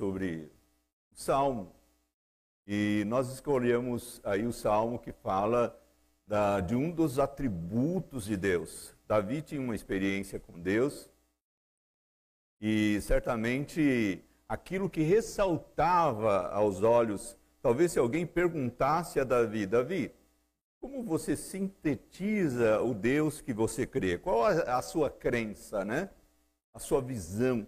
[0.00, 0.50] sobre
[1.12, 1.74] o Salmo.
[2.66, 5.78] E nós escolhemos aí o Salmo que fala
[6.26, 8.96] da, de um dos atributos de Deus.
[9.06, 11.10] Davi tinha uma experiência com Deus
[12.58, 20.14] e certamente aquilo que ressaltava aos olhos, talvez se alguém perguntasse a Davi, Davi,
[20.80, 24.16] como você sintetiza o Deus que você crê?
[24.16, 26.08] Qual a, a sua crença, né?
[26.72, 27.66] A sua visão?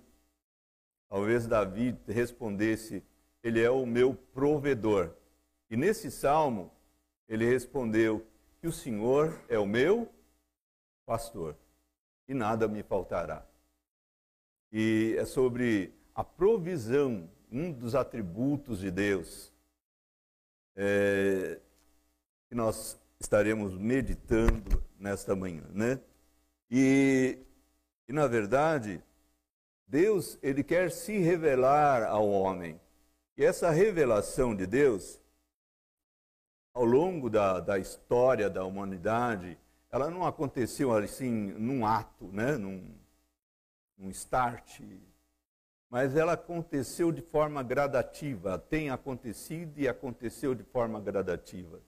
[1.12, 3.04] Talvez Davi respondesse:
[3.42, 5.14] Ele é o meu provedor.
[5.70, 6.72] E nesse salmo,
[7.28, 8.26] ele respondeu:
[8.58, 10.10] Que o Senhor é o meu
[11.04, 11.54] pastor
[12.26, 13.46] e nada me faltará.
[14.72, 19.52] E é sobre a provisão, um dos atributos de Deus,
[20.74, 21.60] é,
[22.48, 26.00] que nós estaremos meditando nesta manhã, né?
[26.70, 27.38] E,
[28.08, 29.04] e na verdade,
[29.92, 32.80] Deus, ele quer se revelar ao homem.
[33.36, 35.20] E essa revelação de Deus,
[36.72, 39.58] ao longo da, da história da humanidade,
[39.90, 42.56] ela não aconteceu assim num ato, né?
[42.56, 42.90] num,
[43.98, 44.80] num start,
[45.90, 51.82] mas ela aconteceu de forma gradativa, tem acontecido e aconteceu de forma gradativa.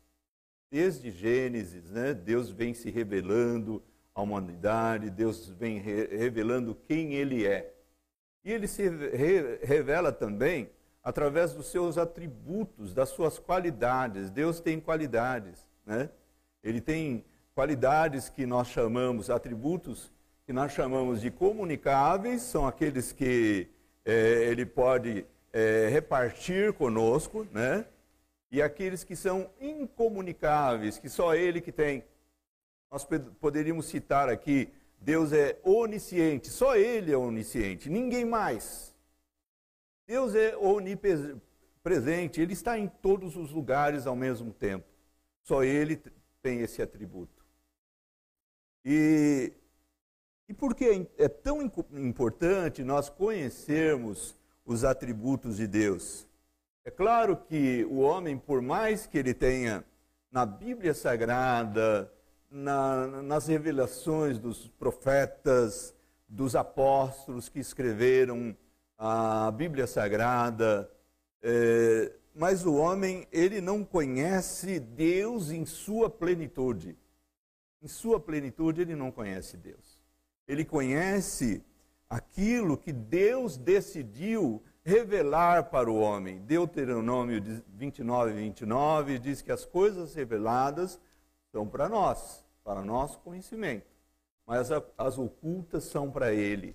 [0.71, 2.13] Desde Gênesis, né?
[2.13, 3.83] Deus vem se revelando
[4.15, 7.74] à humanidade, Deus vem re revelando quem Ele é.
[8.45, 10.71] E Ele se re revela também
[11.03, 14.31] através dos seus atributos, das suas qualidades.
[14.31, 16.09] Deus tem qualidades, né?
[16.63, 20.11] Ele tem qualidades que nós chamamos, atributos
[20.47, 23.69] que nós chamamos de comunicáveis, são aqueles que
[24.05, 27.87] é, ele pode é, repartir conosco, né?
[28.51, 32.05] E aqueles que são incomunicáveis, que só ele que tem.
[32.91, 33.07] Nós
[33.41, 34.73] poderíamos citar aqui,
[35.05, 38.97] Deus é onisciente, só ele é onisciente, ninguém mais.
[40.07, 44.87] Deus é onipresente, ele está em todos os lugares ao mesmo tempo.
[45.43, 46.03] Só ele
[46.41, 47.45] tem esse atributo.
[48.83, 49.53] E,
[50.49, 51.61] e por que é tão
[51.93, 56.27] importante nós conhecermos os atributos de Deus?
[56.83, 59.85] É claro que o homem, por mais que ele tenha
[60.31, 62.11] na Bíblia Sagrada,
[62.55, 65.95] na, nas revelações dos profetas,
[66.29, 68.57] dos apóstolos que escreveram
[68.97, 70.91] a Bíblia Sagrada,
[71.43, 76.97] é, mas o homem, ele não conhece Deus em sua plenitude
[77.85, 80.03] em sua plenitude, ele não conhece Deus.
[80.49, 81.63] Ele conhece
[82.09, 86.41] aquilo que Deus decidiu revelar para o homem.
[86.41, 90.99] Deuteronômio 29, 29 diz que as coisas reveladas
[91.53, 93.87] são para nós, para nosso conhecimento,
[94.47, 96.75] mas as ocultas são para ele.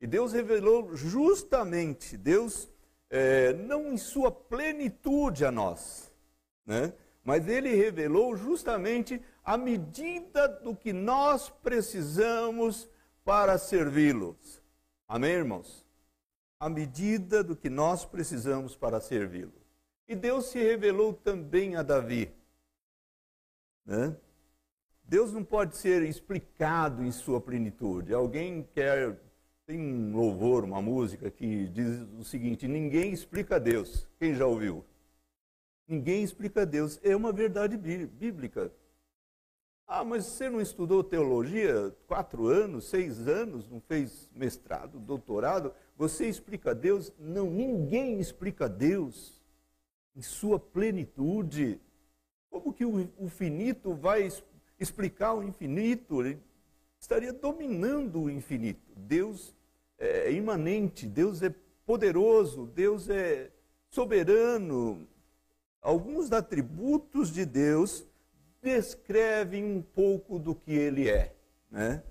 [0.00, 2.68] E Deus revelou justamente, Deus
[3.08, 6.10] é, não em sua plenitude a nós,
[6.66, 6.92] né?
[7.22, 12.88] mas ele revelou justamente a medida do que nós precisamos
[13.24, 14.60] para servi-los.
[15.06, 15.86] Amém, irmãos?
[16.58, 19.52] A medida do que nós precisamos para servi-lo.
[20.08, 22.34] E Deus se revelou também a Davi.
[23.84, 24.16] Né?
[25.04, 28.14] Deus não pode ser explicado em sua plenitude.
[28.14, 29.18] Alguém quer.
[29.64, 34.08] Tem um louvor, uma música que diz o seguinte: ninguém explica Deus.
[34.18, 34.84] Quem já ouviu?
[35.86, 36.98] Ninguém explica Deus.
[37.02, 38.72] É uma verdade bíblica.
[39.86, 45.74] Ah, mas você não estudou teologia quatro anos, seis anos, não fez mestrado, doutorado?
[45.98, 47.12] Você explica Deus?
[47.18, 49.42] Não, ninguém explica Deus
[50.16, 51.78] em sua plenitude.
[52.48, 54.51] Como que o finito vai explicar
[55.34, 56.20] o infinito?
[56.22, 56.38] Ele
[56.98, 58.92] estaria dominando o infinito.
[58.96, 59.54] Deus
[59.98, 61.54] é imanente, Deus é
[61.84, 63.50] poderoso, Deus é
[63.90, 65.06] soberano.
[65.80, 68.06] Alguns atributos de Deus
[68.62, 71.34] descrevem um pouco do que ele é.
[71.70, 72.02] Né?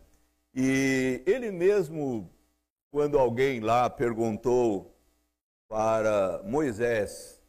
[0.53, 2.29] E ele mesmo,
[2.91, 4.93] quando alguém lá perguntou
[5.69, 7.41] para Moisés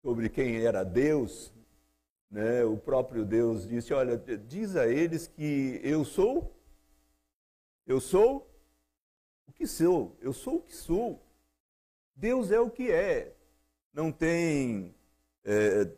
[0.00, 1.52] sobre quem era Deus,
[2.36, 6.54] né, o próprio Deus disse: Olha, diz a eles que eu sou,
[7.86, 8.46] eu sou
[9.48, 11.22] o que sou, eu sou o que sou.
[12.14, 13.34] Deus é o que é.
[13.90, 14.94] Não tem
[15.44, 15.90] é,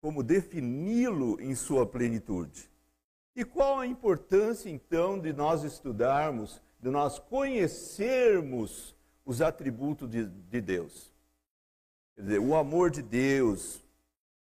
[0.00, 2.68] como defini-lo em sua plenitude.
[3.36, 10.60] E qual a importância, então, de nós estudarmos, de nós conhecermos os atributos de, de
[10.60, 11.12] Deus?
[12.16, 13.81] Quer dizer, o amor de Deus.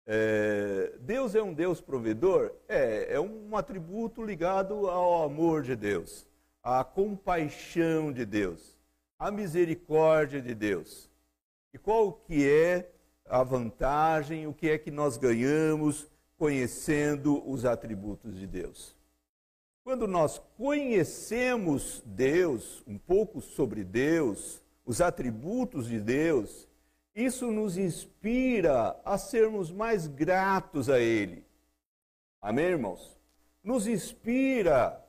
[0.06, 2.52] É, Deus é um Deus provedor?
[2.68, 6.26] É, é um atributo ligado ao amor de Deus,
[6.62, 8.76] à compaixão de Deus,
[9.18, 11.10] à misericórdia de Deus.
[11.72, 12.90] E qual que é
[13.26, 16.06] a vantagem, o que é que nós ganhamos
[16.36, 18.94] conhecendo os atributos de Deus?
[19.82, 26.68] Quando nós conhecemos Deus, um pouco sobre Deus, os atributos de Deus,
[27.14, 31.44] isso nos inspira a sermos mais gratos a Ele.
[32.40, 33.16] Amém, irmãos?
[33.62, 35.00] Nos inspira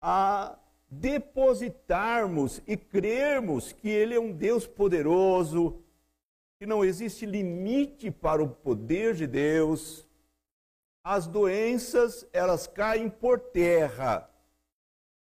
[0.00, 0.58] a
[0.90, 5.82] depositarmos e crermos que Ele é um Deus poderoso,
[6.58, 10.06] que não existe limite para o poder de Deus.
[11.04, 14.28] As doenças, elas caem por terra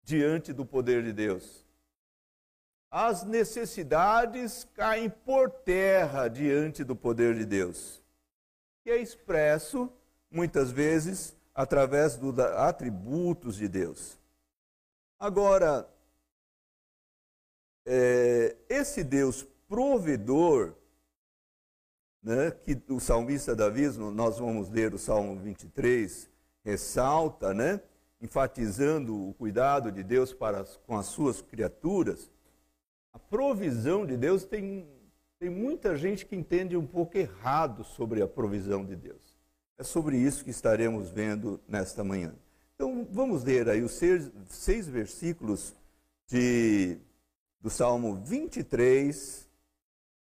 [0.03, 1.62] diante do poder de Deus
[2.95, 8.03] as necessidades caem por terra diante do poder de Deus,
[8.83, 9.91] que é expresso,
[10.29, 14.19] muitas vezes, através dos atributos de Deus.
[15.19, 15.89] Agora,
[17.83, 20.75] é, esse Deus provedor,
[22.21, 26.29] né, que o salmista Davi, nós vamos ler o Salmo 23,
[26.63, 27.81] ressalta, né,
[28.21, 32.29] enfatizando o cuidado de Deus para, com as suas criaturas,
[33.13, 34.87] a provisão de Deus tem,
[35.39, 39.37] tem muita gente que entende um pouco errado sobre a provisão de Deus.
[39.77, 42.33] É sobre isso que estaremos vendo nesta manhã.
[42.75, 45.75] Então vamos ler aí os seis, seis versículos
[46.27, 46.97] de,
[47.61, 49.47] do Salmo 23,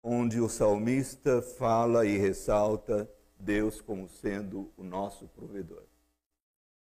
[0.02, 5.82] onde o salmista fala e ressalta Deus como sendo o nosso provedor.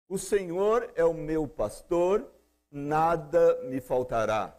[0.08, 2.30] O Senhor é o meu pastor,
[2.70, 4.58] nada me faltará.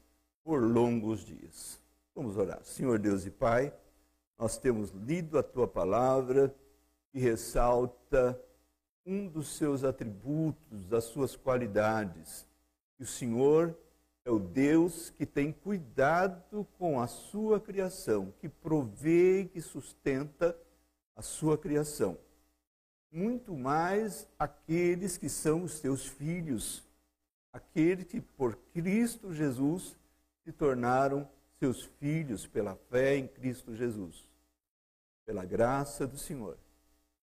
[0.43, 1.79] por longos dias.
[2.15, 2.63] Vamos orar.
[2.63, 3.73] Senhor Deus e Pai,
[4.37, 6.53] nós temos lido a tua palavra
[7.11, 8.39] que ressalta
[9.05, 12.47] um dos seus atributos, das suas qualidades.
[12.99, 13.75] O Senhor
[14.23, 20.55] é o Deus que tem cuidado com a sua criação, que provê e que sustenta
[21.15, 22.17] a sua criação.
[23.11, 26.83] Muito mais aqueles que são os teus filhos,
[27.51, 29.97] aqueles que por Cristo Jesus
[30.43, 31.27] se tornaram
[31.59, 34.27] seus filhos pela fé em Cristo Jesus.
[35.25, 36.57] Pela graça do Senhor.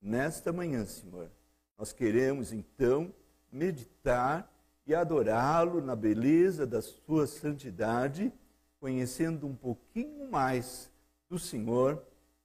[0.00, 1.31] Nesta manhã, Senhor,
[1.76, 3.12] nós queremos então
[3.50, 4.49] meditar
[4.87, 8.32] e adorá-lo na beleza da sua santidade,
[8.79, 10.91] conhecendo um pouquinho mais
[11.29, 12.03] do Senhor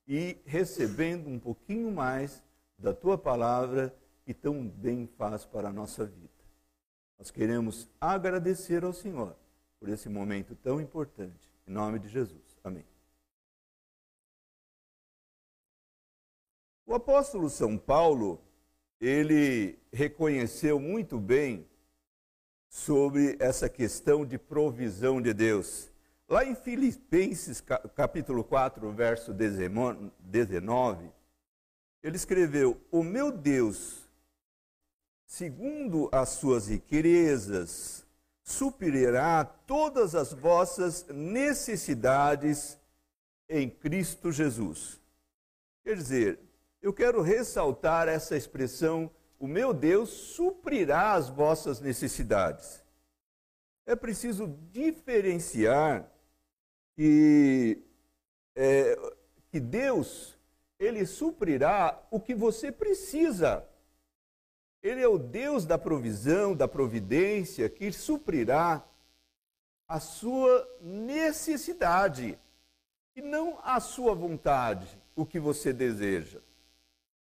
[0.08, 2.42] e recebendo um pouquinho mais
[2.77, 6.30] da tua palavra que tão bem faz para a nossa vida.
[7.20, 9.36] Nós queremos agradecer ao Senhor
[9.84, 11.52] por esse momento tão importante.
[11.68, 12.42] Em nome de Jesus.
[12.63, 12.86] Amém.
[16.86, 18.42] O apóstolo São Paulo,
[18.98, 21.68] ele reconheceu muito bem
[22.70, 25.92] sobre essa questão de provisão de Deus.
[26.30, 31.12] Lá em Filipenses capítulo 4, verso 19,
[32.02, 34.10] ele escreveu: O meu Deus,
[35.25, 38.02] segundo as suas riquezas
[38.44, 42.78] suprirá todas as vossas necessidades
[43.48, 45.02] em Cristo Jesus.
[45.84, 46.40] Quer dizer,
[46.82, 49.10] eu quero ressaltar essa expressão:
[49.40, 52.84] o meu Deus suprirá as vossas necessidades.
[53.86, 56.10] É preciso diferenciar
[56.96, 57.82] que,
[58.56, 58.98] é,
[59.50, 60.38] que Deus
[60.80, 63.68] ele suprirá o que você precisa
[64.84, 68.86] ele é o Deus da provisão, da providência, que suprirá
[69.88, 72.38] a sua necessidade
[73.16, 76.42] e não a sua vontade, o que você deseja.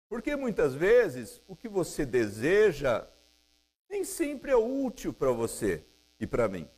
[0.08, 3.06] Porque muitas vezes o que você deseja
[3.90, 5.84] nem sempre é útil para você
[6.18, 6.70] e para mim.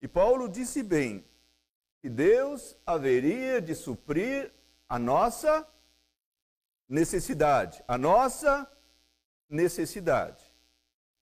[0.00, 1.24] E Paulo disse bem
[2.00, 4.50] que Deus haveria de suprir
[4.88, 5.68] a nossa
[6.88, 8.79] necessidade, a nossa necessidade,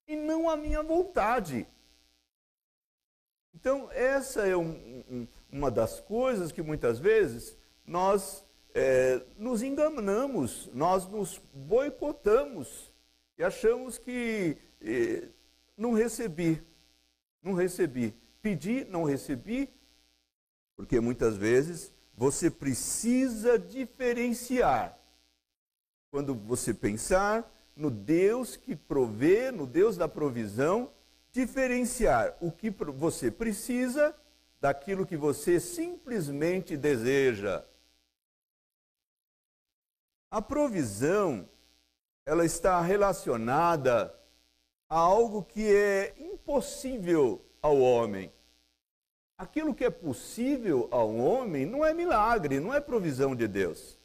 [0.07, 1.67] e não a minha vontade.
[3.55, 8.45] Então, essa é um, um, uma das coisas que muitas vezes nós
[8.75, 12.93] é, nos enganamos, nós nos boicotamos
[13.37, 15.29] e achamos que é,
[15.77, 16.63] não recebi,
[17.43, 18.15] não recebi.
[18.41, 19.69] Pedi, não recebi,
[20.77, 24.97] porque muitas vezes você precisa diferenciar.
[26.11, 30.91] Quando você pensar no Deus que provê, no Deus da provisão,
[31.31, 34.13] diferenciar o que você precisa
[34.61, 37.65] daquilo que você simplesmente deseja.
[40.29, 41.49] A provisão,
[42.27, 44.13] ela está relacionada
[44.89, 48.33] a algo que é impossível ao homem.
[49.39, 53.98] Aquilo que é possível ao homem não é milagre, não é provisão de Deus.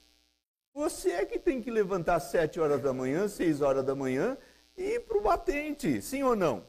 [0.74, 4.38] Você é que tem que levantar às sete horas da manhã, seis horas da manhã
[4.76, 6.66] e ir para o batente, sim ou não?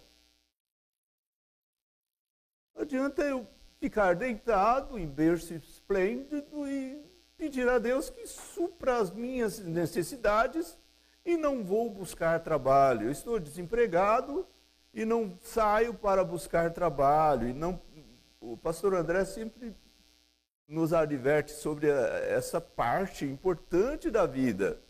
[2.75, 3.47] Não adianta eu
[3.81, 7.03] ficar deitado em berço esplêndido e
[7.37, 10.79] pedir a Deus que supra as minhas necessidades
[11.25, 13.07] e não vou buscar trabalho.
[13.07, 14.47] Eu estou desempregado
[14.93, 17.49] e não saio para buscar trabalho.
[17.49, 17.81] E não,
[18.39, 19.75] o pastor André sempre
[20.67, 24.81] nos adverte sobre essa parte importante da vida.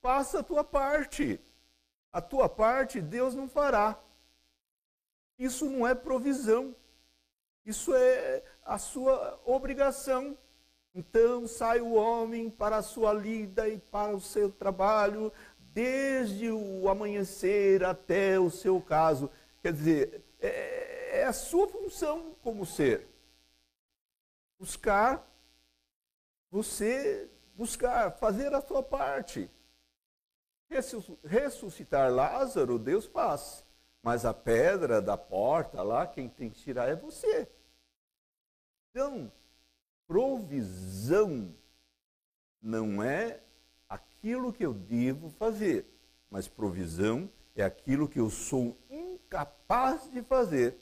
[0.00, 1.40] Faça a tua parte.
[2.12, 3.98] A tua parte Deus não fará.
[5.38, 6.74] Isso não é provisão.
[7.64, 10.36] Isso é a sua obrigação.
[10.94, 16.88] Então sai o homem para a sua lida e para o seu trabalho, desde o
[16.88, 19.30] amanhecer até o seu caso.
[19.62, 23.11] Quer dizer, é, é a sua função como ser.
[24.62, 25.28] Buscar,
[26.48, 29.50] você buscar, fazer a sua parte.
[31.24, 33.66] Ressuscitar Lázaro, Deus faz.
[34.00, 37.50] Mas a pedra da porta lá, quem tem que tirar é você.
[38.90, 39.32] Então,
[40.06, 41.52] provisão
[42.62, 43.40] não é
[43.88, 45.92] aquilo que eu devo fazer,
[46.30, 50.78] mas provisão é aquilo que eu sou incapaz de fazer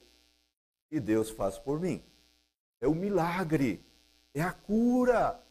[0.91, 2.03] e Deus faz por mim.
[2.81, 3.85] É o milagre,
[4.33, 5.41] é a cura,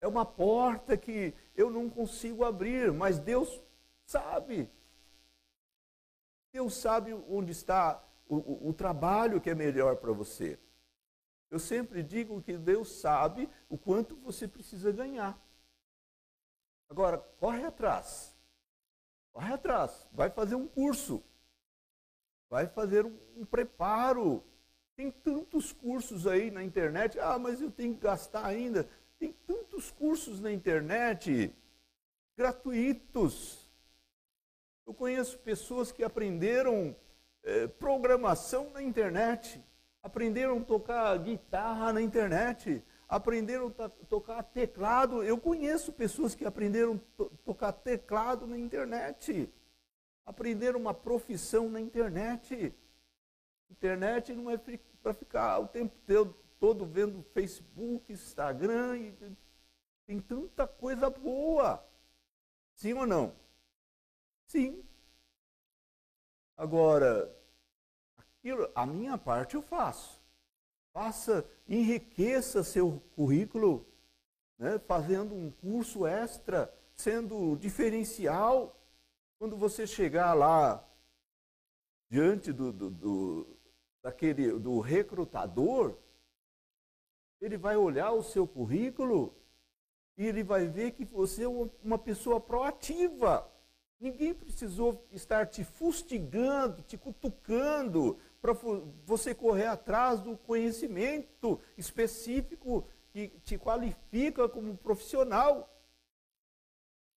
[0.00, 3.62] é uma porta que eu não consigo abrir, mas Deus
[4.04, 4.70] sabe.
[6.52, 10.58] Deus sabe onde está o, o, o trabalho que é melhor para você.
[11.50, 15.38] Eu sempre digo que Deus sabe o quanto você precisa ganhar.
[16.88, 18.36] Agora, corre atrás.
[19.32, 20.08] Corre atrás.
[20.12, 21.22] Vai fazer um curso.
[22.48, 24.44] Vai fazer um, um preparo.
[24.96, 27.18] Tem tantos cursos aí na internet.
[27.18, 28.88] Ah, mas eu tenho que gastar ainda.
[29.18, 31.54] Tem tantos cursos na internet
[32.36, 33.68] gratuitos.
[34.86, 36.94] Eu conheço pessoas que aprenderam
[37.42, 39.62] eh, programação na internet,
[40.02, 45.22] aprenderam a tocar guitarra na internet, aprenderam a tocar teclado.
[45.22, 49.52] Eu conheço pessoas que aprenderam a tocar teclado na internet,
[50.24, 52.74] aprenderam uma profissão na internet.
[53.70, 54.56] Internet não é
[55.02, 55.94] para ficar o tempo
[56.58, 59.36] todo vendo Facebook, Instagram, e
[60.06, 61.84] tem tanta coisa boa.
[62.74, 63.34] Sim ou não?
[64.46, 64.84] Sim.
[66.56, 67.34] Agora,
[68.16, 70.20] aquilo, a minha parte eu faço.
[70.92, 73.86] Faça, enriqueça seu currículo,
[74.58, 78.80] né, fazendo um curso extra, sendo diferencial.
[79.38, 80.82] Quando você chegar lá
[82.08, 83.53] diante do, do, do,
[84.04, 85.96] daquele, do recrutador,
[87.40, 89.34] ele vai olhar o seu currículo
[90.18, 93.50] e ele vai ver que você é uma pessoa proativa.
[93.98, 98.52] Ninguém precisou estar te fustigando, te cutucando, para
[99.06, 105.70] você correr atrás do conhecimento específico que te qualifica como profissional.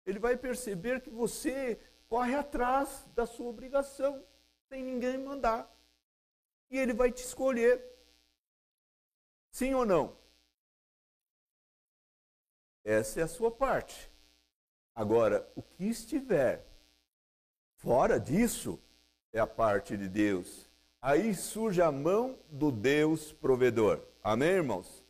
[0.06, 4.22] Ele vai perceber que você corre atrás da sua obrigação,
[4.68, 5.75] sem ninguém mandar.
[6.70, 7.82] E ele vai te escolher.
[9.50, 10.16] Sim ou não?
[12.84, 14.10] Essa é a sua parte.
[14.94, 16.66] Agora, o que estiver
[17.76, 18.80] fora disso
[19.32, 20.66] é a parte de Deus
[21.06, 24.04] aí surge a mão do Deus provedor.
[24.24, 25.04] Amém, irmãos?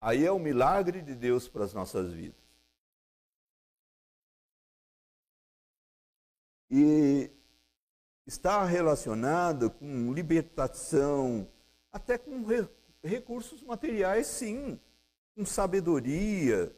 [0.00, 2.40] Aí é o milagre de Deus para as nossas vidas.
[6.70, 7.28] E
[8.26, 11.48] está relacionado com libertação,
[11.90, 12.44] até com
[13.02, 14.78] recursos materiais, sim,
[15.34, 16.74] com sabedoria,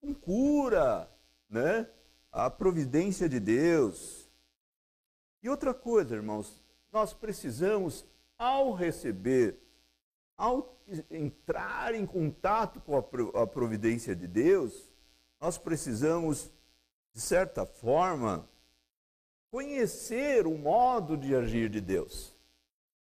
[0.00, 1.10] com cura,
[1.48, 1.88] né?
[2.30, 4.30] A providência de Deus.
[5.42, 6.62] E outra coisa, irmãos,
[6.92, 8.04] nós precisamos,
[8.36, 9.58] ao receber,
[10.36, 10.76] ao
[11.10, 14.90] entrar em contato com a providência de Deus,
[15.40, 16.50] nós precisamos,
[17.12, 18.48] de certa forma,
[19.50, 22.34] conhecer o modo de agir de Deus.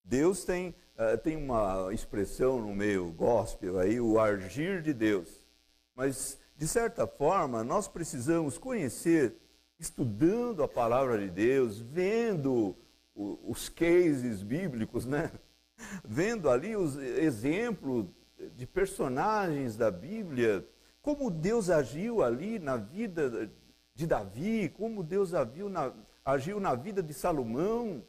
[0.04, 5.46] Deus tem, uh, tem uma expressão no meio gospel aí, o agir de Deus.
[5.94, 9.36] Mas, de certa forma, nós precisamos conhecer,
[9.78, 12.76] estudando a palavra de Deus, vendo
[13.14, 15.30] o, os cases bíblicos, né?
[16.04, 18.06] Vendo ali os exemplos
[18.54, 20.64] de personagens da Bíblia,
[21.00, 23.50] como Deus agiu ali na vida
[23.92, 25.92] de Davi, como Deus agiu na,
[26.24, 28.04] agiu na vida de Salomão,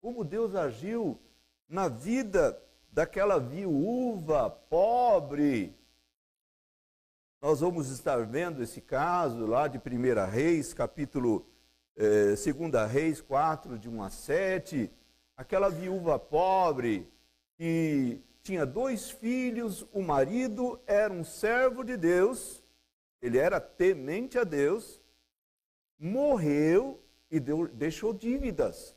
[0.00, 1.20] como Deus agiu
[1.68, 2.60] na vida
[2.90, 5.76] daquela viúva pobre.
[7.40, 11.46] Nós vamos estar vendo esse caso lá de 1 Reis, capítulo
[11.96, 14.90] eh, 2 Reis 4, de 1 a 7.
[15.36, 17.08] Aquela viúva pobre
[17.56, 22.64] que tinha dois filhos, o marido era um servo de Deus,
[23.20, 25.00] ele era temente a Deus,
[25.98, 26.98] morreu
[27.30, 28.96] e deu, deixou dívidas.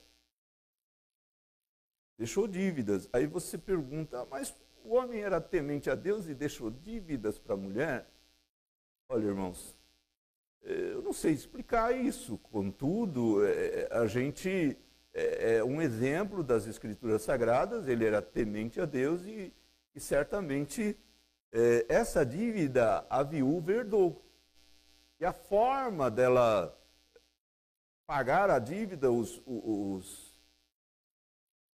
[2.18, 3.10] Deixou dívidas.
[3.12, 7.58] Aí você pergunta, mas o homem era temente a Deus e deixou dívidas para a
[7.58, 8.08] mulher?
[9.10, 9.76] Olha, irmãos,
[10.64, 12.38] eh, eu não sei explicar isso.
[12.38, 14.78] Contudo, eh, a gente
[15.14, 17.88] é, é um exemplo das Escrituras Sagradas.
[17.88, 19.54] Ele era temente a Deus e,
[19.96, 20.98] e certamente
[21.90, 24.24] essa dívida a viúva herdou.
[25.20, 26.81] E a forma dela
[28.06, 30.36] pagar a dívida, os, os,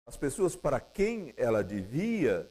[0.07, 2.51] as pessoas para quem ela devia,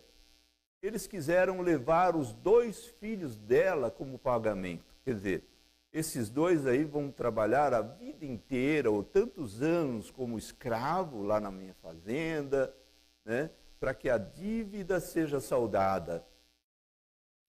[0.82, 4.96] eles quiseram levar os dois filhos dela como pagamento.
[5.04, 5.44] Quer dizer,
[5.92, 11.50] esses dois aí vão trabalhar a vida inteira, ou tantos anos, como escravo lá na
[11.50, 12.76] minha fazenda,
[13.24, 16.26] né, para que a dívida seja saldada.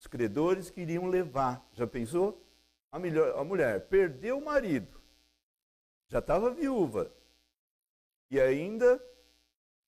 [0.01, 2.45] Os credores queriam levar, já pensou?
[2.91, 5.01] A, melhor, a mulher perdeu o marido,
[6.13, 7.11] já estava viúva.
[8.31, 9.03] E ainda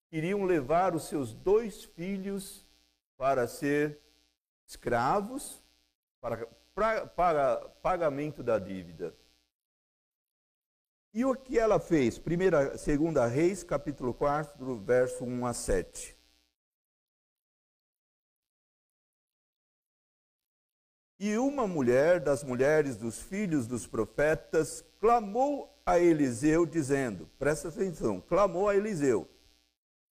[0.09, 2.67] queriam levar os seus dois filhos
[3.19, 4.01] para ser
[4.67, 5.63] escravos,
[6.23, 9.15] para, para, para pagamento da dívida.
[11.13, 12.19] E o que ela fez?
[12.19, 16.17] Primeira, segunda Reis, capítulo 4, verso 1 a 7.
[21.21, 28.23] E uma mulher das mulheres dos filhos dos profetas clamou a Eliseu, dizendo: presta atenção,
[28.23, 29.29] clamou a Eliseu: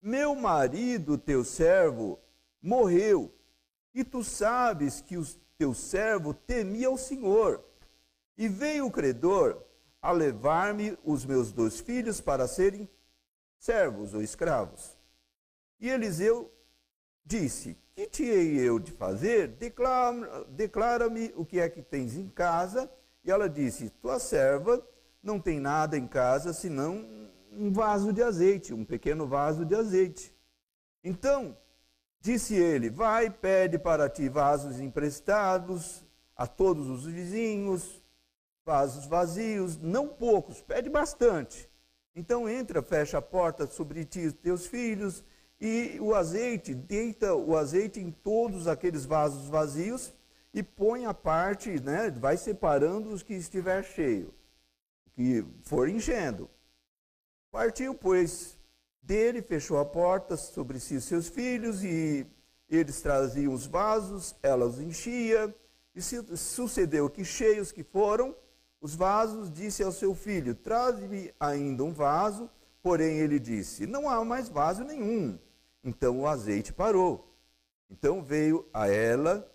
[0.00, 2.18] Meu marido, teu servo,
[2.62, 3.30] morreu,
[3.92, 5.26] e tu sabes que o
[5.58, 7.62] teu servo temia o Senhor.
[8.34, 9.62] E veio o credor
[10.00, 12.88] a levar-me os meus dois filhos para serem
[13.58, 14.96] servos ou escravos.
[15.78, 16.50] E Eliseu
[17.26, 19.48] disse: Que te hei eu de fazer?
[20.48, 22.90] Declara-me o que é que tens em casa.
[23.28, 24.82] E ela disse: Tua serva
[25.22, 27.06] não tem nada em casa senão
[27.52, 30.34] um vaso de azeite, um pequeno vaso de azeite.
[31.04, 31.54] Então,
[32.22, 36.02] disse ele: Vai, pede para ti vasos emprestados
[36.34, 38.02] a todos os vizinhos,
[38.64, 41.68] vasos vazios, não poucos, pede bastante.
[42.16, 45.22] Então entra, fecha a porta sobre ti e teus filhos,
[45.60, 50.16] e o azeite, deita o azeite em todos aqueles vasos vazios
[50.52, 54.34] e põe a parte, né, vai separando os que estiver cheio
[55.18, 56.48] que for enchendo.
[57.50, 58.56] Partiu, pois,
[59.02, 62.24] dele, fechou a porta sobre si seus filhos, e
[62.70, 65.52] eles traziam os vasos, ela os enchia,
[65.92, 68.32] e sucedeu que, cheios que foram
[68.80, 72.48] os vasos, disse ao seu filho: Traze-me ainda um vaso.
[72.80, 75.36] Porém, ele disse: Não há mais vaso nenhum.
[75.82, 77.34] Então o azeite parou.
[77.90, 79.50] Então veio a ela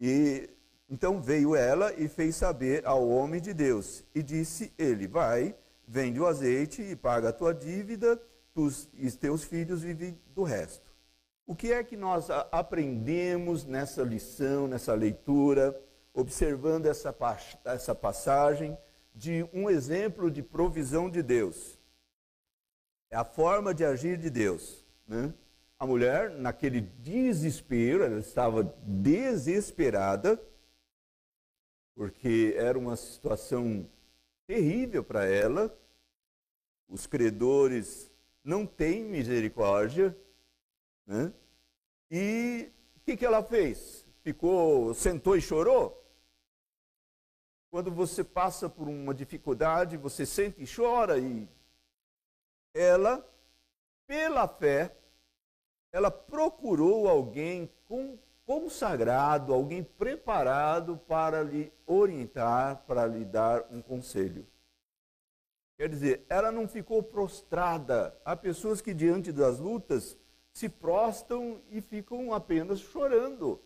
[0.00, 0.48] e
[0.90, 4.04] então veio ela e fez saber ao homem de Deus.
[4.14, 5.54] E disse ele: Vai,
[5.86, 8.20] vende o azeite e paga a tua dívida,
[8.54, 10.88] tu e teus filhos vivem do resto.
[11.46, 15.78] O que é que nós aprendemos nessa lição, nessa leitura,
[16.12, 17.14] observando essa,
[17.64, 18.76] essa passagem
[19.14, 21.78] de um exemplo de provisão de Deus?
[23.10, 24.84] É a forma de agir de Deus.
[25.06, 25.32] Né?
[25.78, 30.42] A mulher, naquele desespero, ela estava desesperada,
[31.94, 33.88] porque era uma situação
[34.46, 35.76] terrível para ela.
[36.88, 38.10] Os credores
[38.42, 40.16] não têm misericórdia.
[41.06, 41.32] Né?
[42.10, 44.06] E o que, que ela fez?
[44.22, 45.98] Ficou, sentou e chorou?
[47.70, 51.48] quando você passa por uma dificuldade, você sente e chora e
[52.74, 53.26] ela,
[54.06, 54.96] pela fé,
[55.92, 57.70] ela procurou alguém
[58.46, 64.46] consagrado, alguém preparado para lhe orientar, para lhe dar um conselho.
[65.76, 68.18] Quer dizer, ela não ficou prostrada.
[68.24, 70.18] Há pessoas que, diante das lutas,
[70.52, 73.60] se prostam e ficam apenas chorando,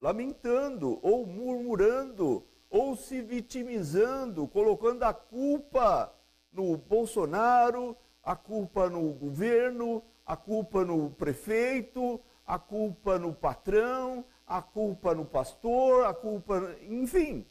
[0.00, 6.12] lamentando, ou murmurando, ou se vitimizando, colocando a culpa
[6.50, 14.62] no Bolsonaro, a culpa no governo, a culpa no prefeito, a culpa no patrão, a
[14.62, 16.74] culpa no pastor, a culpa.
[16.88, 17.46] Enfim,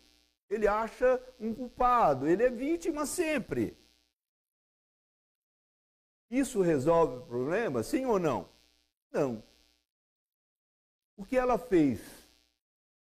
[0.50, 3.78] ele acha um culpado, ele é vítima sempre.
[6.32, 8.50] Isso resolve o problema, sim ou não?
[9.12, 9.44] Não.
[11.15, 12.02] O que ela fez?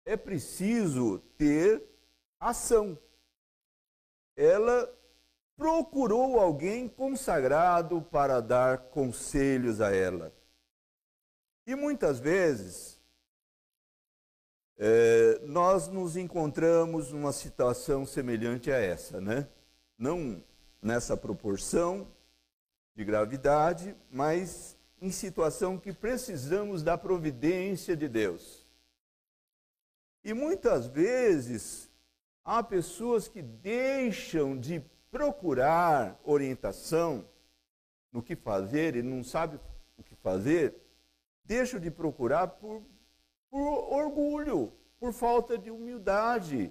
[0.07, 1.83] É preciso ter
[2.41, 2.99] ação.
[4.35, 4.91] Ela
[5.57, 10.33] procurou alguém consagrado para dar conselhos a ela.
[11.67, 13.01] E muitas vezes
[14.79, 19.49] é, nós nos encontramos numa situação semelhante a essa, né?
[19.99, 20.45] Não
[20.83, 22.07] nessa proporção
[22.95, 28.67] de gravidade, mas em situação que precisamos da providência de Deus.
[30.23, 31.91] E muitas vezes
[32.45, 34.83] há pessoas que deixam de
[35.17, 37.27] procurar orientação
[38.13, 39.59] no que fazer e não sabe
[39.97, 40.75] o que fazer,
[41.43, 42.83] deixa de procurar por,
[43.49, 46.71] por orgulho, por falta de humildade.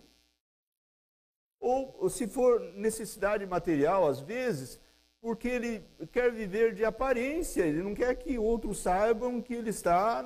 [1.60, 4.80] Ou, ou se for necessidade material, às vezes,
[5.20, 10.22] porque ele quer viver de aparência, ele não quer que outros saibam que ele está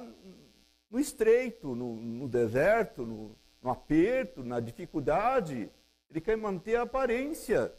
[0.91, 5.71] no estreito, no, no deserto, no, no aperto, na dificuldade.
[6.09, 7.73] Ele quer manter a aparência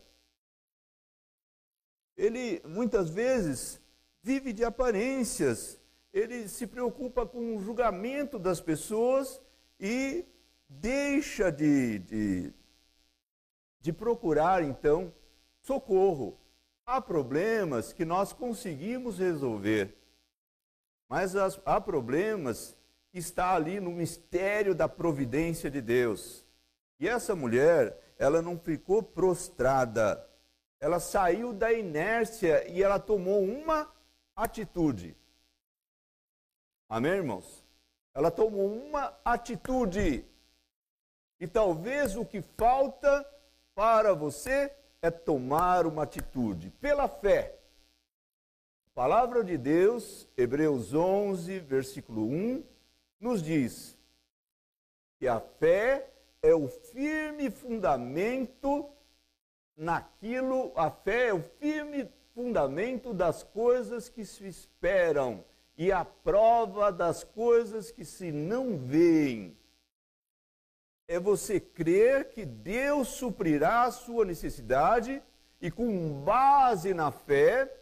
[2.21, 3.81] ele muitas vezes
[4.23, 5.81] vive de aparências,
[6.13, 9.41] ele se preocupa com o julgamento das pessoas
[9.79, 10.27] e
[10.69, 12.53] deixa de, de,
[13.81, 15.15] de procurar, então,
[15.63, 16.39] socorro.
[16.85, 19.97] Há problemas que nós conseguimos resolver,
[21.09, 22.77] mas há problemas
[23.11, 26.45] que está ali no mistério da providência de Deus.
[26.99, 30.23] E essa mulher, ela não ficou prostrada,
[30.81, 33.93] ela saiu da inércia e ela tomou uma
[34.35, 35.15] atitude.
[36.89, 37.63] Amém, irmãos?
[38.15, 40.25] Ela tomou uma atitude.
[41.39, 43.27] E talvez o que falta
[43.75, 47.59] para você é tomar uma atitude pela fé.
[48.95, 52.65] Palavra de Deus, Hebreus 11, versículo 1,
[53.21, 53.97] nos diz
[55.19, 56.11] que a fé
[56.43, 58.91] é o firme fundamento
[59.81, 65.43] naquilo, a fé é o firme fundamento das coisas que se esperam
[65.77, 69.57] e a prova das coisas que se não veem.
[71.09, 75.23] É você crer que Deus suprirá a sua necessidade
[75.61, 77.75] e, com base na fé,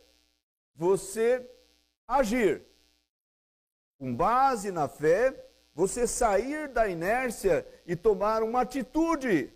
[0.77, 1.45] você
[2.07, 2.63] agir.
[3.99, 5.35] Com base na fé,
[5.75, 9.53] você sair da inércia e tomar uma atitude.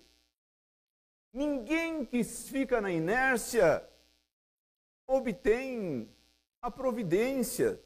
[1.32, 3.88] Ninguém que fica na inércia
[5.06, 6.08] obtém
[6.60, 7.80] a providência.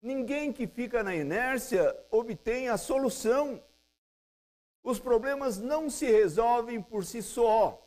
[0.00, 3.62] Ninguém que fica na inércia obtém a solução.
[4.82, 7.80] Os problemas não se resolvem por si só.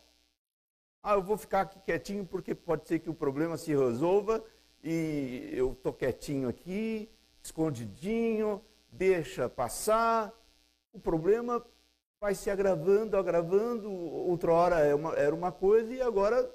[1.03, 4.43] Ah, eu vou ficar aqui quietinho porque pode ser que o problema se resolva
[4.81, 7.09] e eu estou quietinho aqui,
[7.43, 10.33] escondidinho, deixa passar.
[10.93, 11.63] O problema
[12.25, 13.91] vai se agravando, agravando.
[13.91, 16.51] Outra hora é era uma coisa e agora.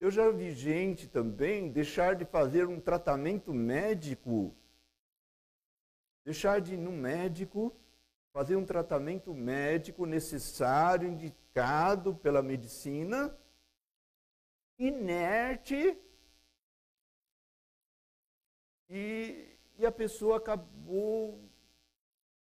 [0.00, 4.54] Eu já vi gente também deixar de fazer um tratamento médico,
[6.24, 7.76] deixar de ir no médico,
[8.32, 13.36] fazer um tratamento médico necessário, indicado pela medicina,
[14.78, 15.98] inerte,
[18.88, 21.38] e, e a pessoa acabou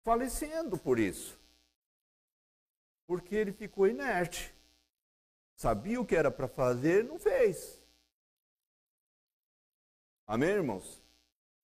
[0.03, 1.39] falecendo por isso.
[3.07, 4.53] Porque ele ficou inerte.
[5.55, 7.81] Sabia o que era para fazer, não fez.
[10.27, 11.01] Amém, irmãos?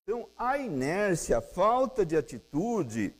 [0.04, 3.14] Então, a inércia, a falta de atitude,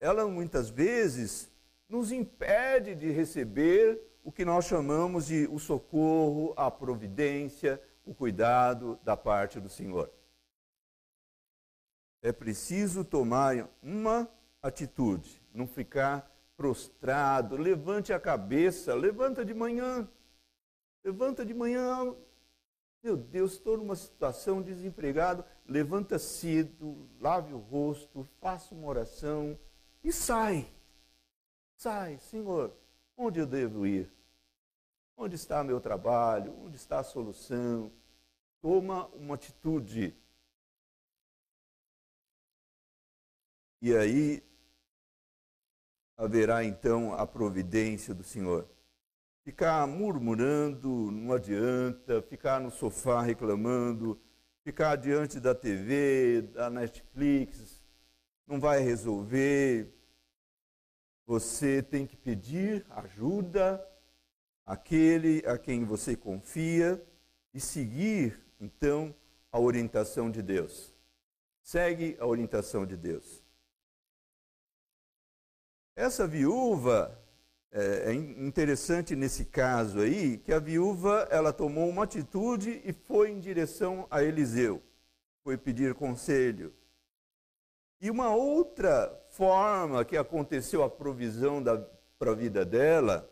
[0.00, 1.50] ela muitas vezes
[1.88, 8.98] nos impede de receber o que nós chamamos de o socorro, a providência, o cuidado
[9.02, 10.10] da parte do Senhor
[12.24, 14.26] é preciso tomar uma
[14.62, 15.42] atitude.
[15.52, 17.54] não ficar prostrado.
[17.54, 20.08] Levante a cabeça, levanta de manhã.
[21.04, 22.16] Levanta de manhã.
[23.02, 25.44] Meu Deus, estou numa situação desempregado.
[25.68, 29.58] Levanta cedo, lave o rosto, faça uma oração
[30.02, 30.66] e sai.
[31.76, 32.74] Sai, Senhor,
[33.18, 34.10] onde eu devo ir?
[35.14, 36.56] Onde está meu trabalho?
[36.64, 37.92] Onde está a solução?
[38.62, 40.16] Toma uma atitude.
[43.84, 44.42] E aí
[46.16, 48.66] haverá então a providência do Senhor.
[49.42, 54.18] Ficar murmurando não adianta, ficar no sofá reclamando,
[54.62, 57.84] ficar diante da TV, da Netflix,
[58.46, 59.92] não vai resolver.
[61.26, 63.86] Você tem que pedir ajuda
[64.64, 67.06] àquele a quem você confia
[67.52, 69.14] e seguir, então,
[69.52, 70.94] a orientação de Deus.
[71.62, 73.43] Segue a orientação de Deus.
[75.96, 77.16] Essa viúva,
[77.70, 83.30] é, é interessante nesse caso aí, que a viúva, ela tomou uma atitude e foi
[83.30, 84.82] em direção a Eliseu.
[85.44, 86.74] Foi pedir conselho.
[88.00, 91.62] E uma outra forma que aconteceu a provisão
[92.18, 93.30] para a vida dela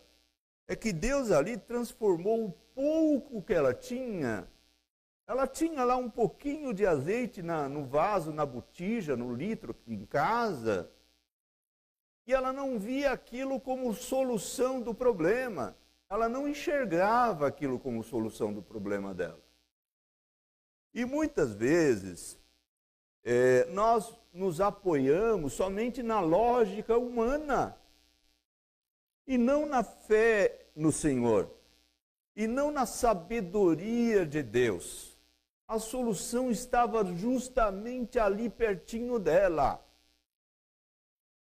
[0.65, 4.47] é que Deus ali transformou o pouco que ela tinha.
[5.27, 10.05] Ela tinha lá um pouquinho de azeite na, no vaso, na botija, no litro em
[10.05, 10.89] casa
[12.25, 15.75] e ela não via aquilo como solução do problema.
[16.09, 19.41] Ela não enxergava aquilo como solução do problema dela.
[20.93, 22.39] E muitas vezes
[23.23, 27.75] é, nós nos apoiamos somente na lógica humana
[29.25, 31.49] e não na fé no Senhor
[32.35, 35.17] e não na sabedoria de Deus.
[35.67, 39.83] A solução estava justamente ali pertinho dela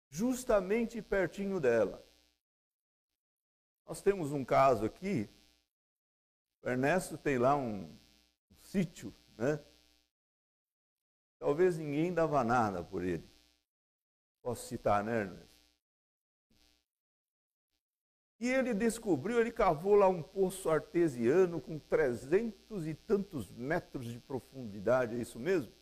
[0.09, 2.05] justamente pertinho dela.
[3.87, 5.29] Nós temos um caso aqui,
[6.63, 9.61] o Ernesto tem lá um, um sítio, né?
[11.39, 13.29] Talvez ninguém dava nada por ele.
[14.43, 15.57] Posso citar, né, Ernesto?
[18.39, 24.21] E ele descobriu, ele cavou lá um poço artesiano com trezentos e tantos metros de
[24.21, 25.73] profundidade, é isso mesmo?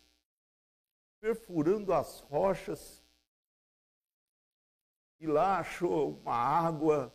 [1.20, 3.03] Perfurando as rochas
[5.24, 7.10] e lá achou uma água,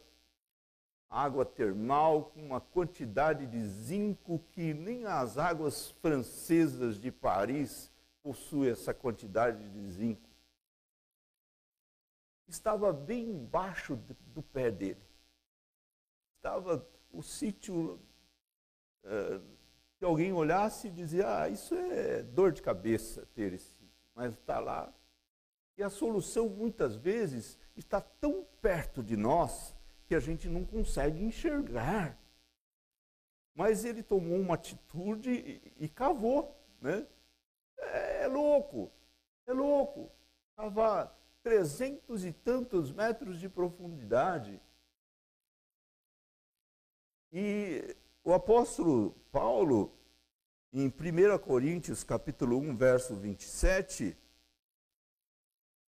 [1.08, 7.92] água termal com uma quantidade de zinco que nem as águas francesas de Paris
[8.24, 10.28] possuem essa quantidade de zinco.
[12.48, 13.96] Estava bem embaixo
[14.34, 15.06] do pé dele.
[16.38, 18.00] Estava o sítio.
[19.04, 19.40] Uh,
[20.00, 23.78] se alguém olhasse e dizia, ah, isso é dor de cabeça ter esse
[24.16, 24.92] mas está lá.
[25.80, 31.24] E a solução, muitas vezes, está tão perto de nós que a gente não consegue
[31.24, 32.18] enxergar.
[33.56, 37.06] Mas ele tomou uma atitude e, e cavou, né?
[37.78, 38.92] É, é, louco,
[39.46, 40.12] é louco.
[40.56, 44.62] Cavar trezentos e tantos metros de profundidade.
[47.32, 49.94] E o apóstolo Paulo,
[50.74, 54.18] em 1 Coríntios capítulo 1, verso 27,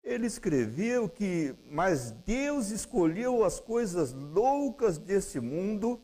[0.04, 6.02] ele escreveu que, mas Deus escolheu as coisas loucas desse mundo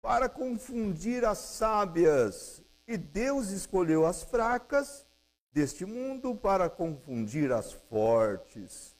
[0.00, 5.06] para confundir as sábias, e Deus escolheu as fracas
[5.52, 8.96] deste mundo para confundir as fortes.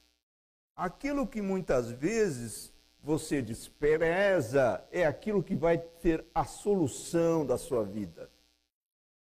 [0.75, 2.71] Aquilo que muitas vezes
[3.01, 8.29] você despreza é aquilo que vai ter a solução da sua vida.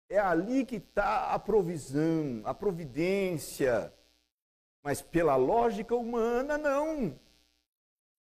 [0.09, 3.93] É ali que está a provisão, a providência
[4.83, 7.19] mas pela lógica humana, não.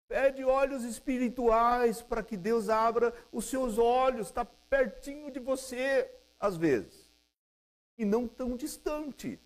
[0.07, 6.09] Pede olhos espirituais para que Deus abra os seus olhos, está pertinho de você,
[6.39, 7.13] às vezes,
[7.97, 9.39] e não tão distante.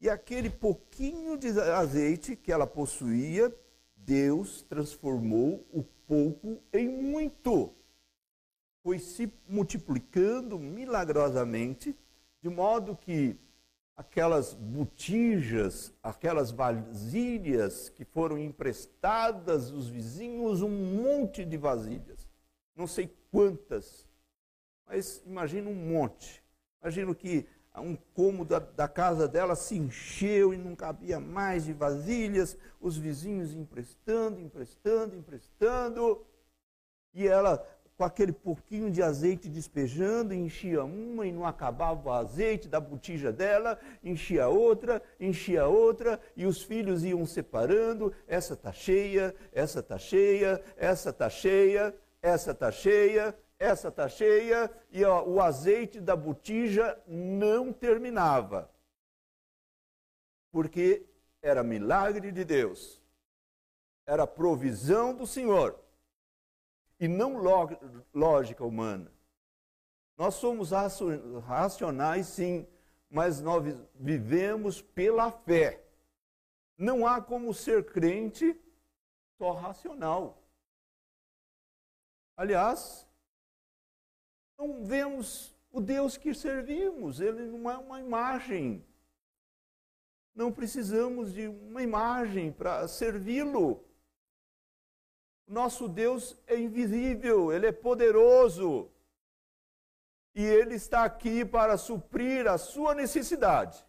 [0.00, 3.54] E aquele pouquinho de azeite que ela possuía,
[3.94, 7.72] Deus transformou o pouco em muito.
[8.82, 11.96] Foi se multiplicando milagrosamente,
[12.40, 13.38] de modo que
[13.96, 22.26] aquelas botijas, aquelas vasilhas que foram emprestadas dos vizinhos, um monte de vasilhas.
[22.74, 24.06] Não sei quantas,
[24.86, 26.42] mas imagina um monte.
[26.80, 27.46] Imagino que
[27.80, 33.54] um cômodo da, casa dela se encheu e não cabia mais de vasilhas, os vizinhos
[33.54, 36.26] emprestando, emprestando, emprestando.
[37.14, 42.68] E ela com aquele pouquinho de azeite despejando, enchia uma e não acabava o azeite
[42.68, 49.34] da botija dela, enchia outra, enchia outra, e os filhos iam separando, essa tá cheia,
[49.52, 55.40] essa tá cheia, essa tá cheia, essa tá cheia, essa tá cheia, e ó, o
[55.40, 58.70] azeite da botija não terminava.
[60.50, 61.06] Porque
[61.40, 63.00] era milagre de Deus,
[64.06, 65.81] era provisão do Senhor
[67.02, 67.36] e não
[68.14, 69.10] lógica humana.
[70.16, 70.70] Nós somos
[71.44, 72.64] racionais, sim,
[73.10, 73.64] mas nós
[73.96, 75.84] vivemos pela fé.
[76.78, 78.56] Não há como ser crente
[79.36, 80.40] só racional.
[82.36, 83.04] Aliás,
[84.56, 88.86] não vemos o Deus que servimos, ele não é uma imagem.
[90.32, 93.84] Não precisamos de uma imagem para servi-lo.
[95.46, 98.90] Nosso Deus é invisível, ele é poderoso.
[100.34, 103.84] E ele está aqui para suprir a sua necessidade.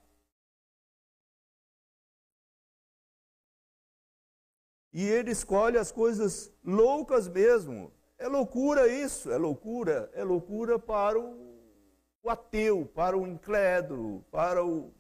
[4.92, 7.92] E ele escolhe as coisas loucas mesmo.
[8.18, 11.58] É loucura isso, é loucura, é loucura para o,
[12.22, 14.94] o ateu, para o incrédulo, para o.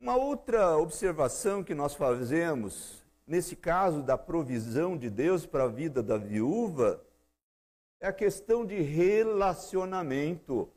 [0.00, 6.02] Uma outra observação que nós fazemos nesse caso da provisão de Deus para a vida
[6.02, 7.04] da viúva,
[8.00, 10.68] é a questão de relacionamento.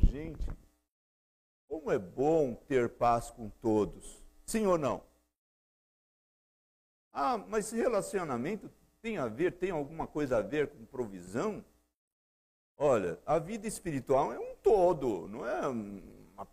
[0.00, 0.46] Gente,
[1.68, 4.22] como é bom ter paz com todos.
[4.44, 5.02] Sim ou não?
[7.12, 11.64] Ah, mas relacionamento tem a ver, tem alguma coisa a ver com provisão?
[12.76, 16.46] Olha, a vida espiritual é um todo, não é uma,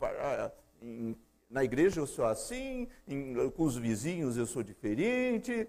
[0.81, 1.15] em
[1.49, 5.67] na igreja eu sou assim, em, com os vizinhos eu sou diferente.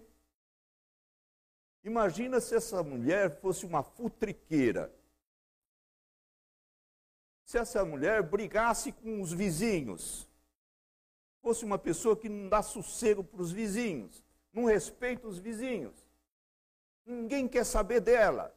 [1.84, 4.92] Imagina se essa mulher fosse uma futriqueira.
[7.44, 10.28] Se essa mulher brigasse com os vizinhos.
[11.40, 15.94] Fosse uma pessoa que não dá sossego para os vizinhos, não respeita os vizinhos.
[17.04, 18.52] Ninguém quer saber dela.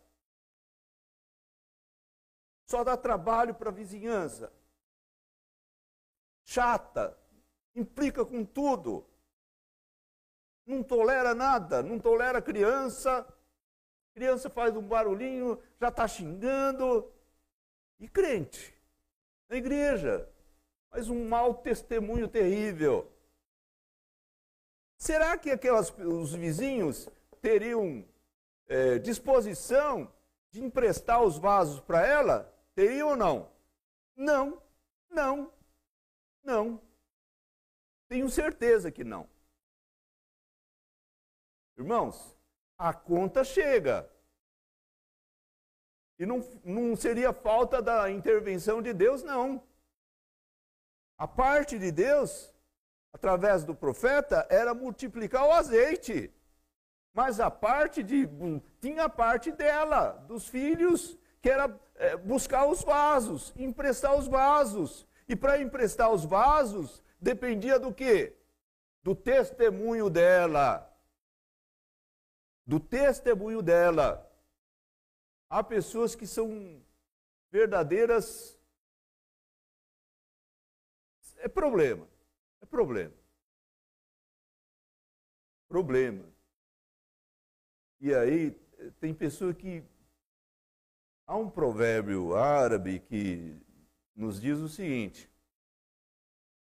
[2.66, 4.52] Só dá trabalho para a vizinhança
[6.50, 7.16] chata,
[7.76, 9.06] implica com tudo.
[10.66, 13.26] Não tolera nada, não tolera criança.
[14.16, 17.12] Criança faz um barulhinho, já está xingando.
[18.00, 18.74] E crente,
[19.48, 20.28] na igreja,
[20.90, 23.12] faz um mau testemunho terrível.
[24.98, 27.08] Será que aquelas, os vizinhos
[27.42, 28.04] teriam
[28.68, 30.12] é, disposição
[30.50, 32.52] de emprestar os vasos para ela?
[32.74, 33.52] Teriam ou não?
[34.16, 34.62] Não,
[35.10, 35.59] não.
[36.44, 36.82] Não.
[38.08, 39.30] Tenho certeza que não.
[41.78, 42.36] Irmãos,
[42.78, 44.10] a conta chega.
[46.18, 49.64] E não, não seria falta da intervenção de Deus, não.
[51.18, 52.54] A parte de Deus,
[53.14, 56.34] através do profeta, era multiplicar o azeite.
[57.14, 58.28] Mas a parte de.
[58.80, 65.08] tinha a parte dela, dos filhos, que era é, buscar os vasos, emprestar os vasos.
[65.30, 68.36] E para emprestar os vasos, dependia do quê?
[69.04, 70.92] Do testemunho dela.
[72.66, 74.26] Do testemunho dela.
[75.48, 76.84] Há pessoas que são
[77.52, 78.60] verdadeiras.
[81.38, 82.08] É problema.
[82.60, 83.14] É problema.
[85.68, 86.26] Problema.
[88.00, 88.50] E aí,
[89.00, 89.84] tem pessoa que.
[91.28, 93.69] Há um provérbio árabe que
[94.20, 95.32] nos diz o seguinte: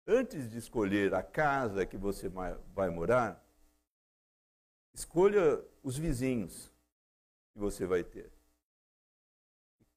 [0.07, 3.45] antes de escolher a casa que você vai morar,
[4.95, 6.73] escolha os vizinhos
[7.53, 8.31] que você vai ter.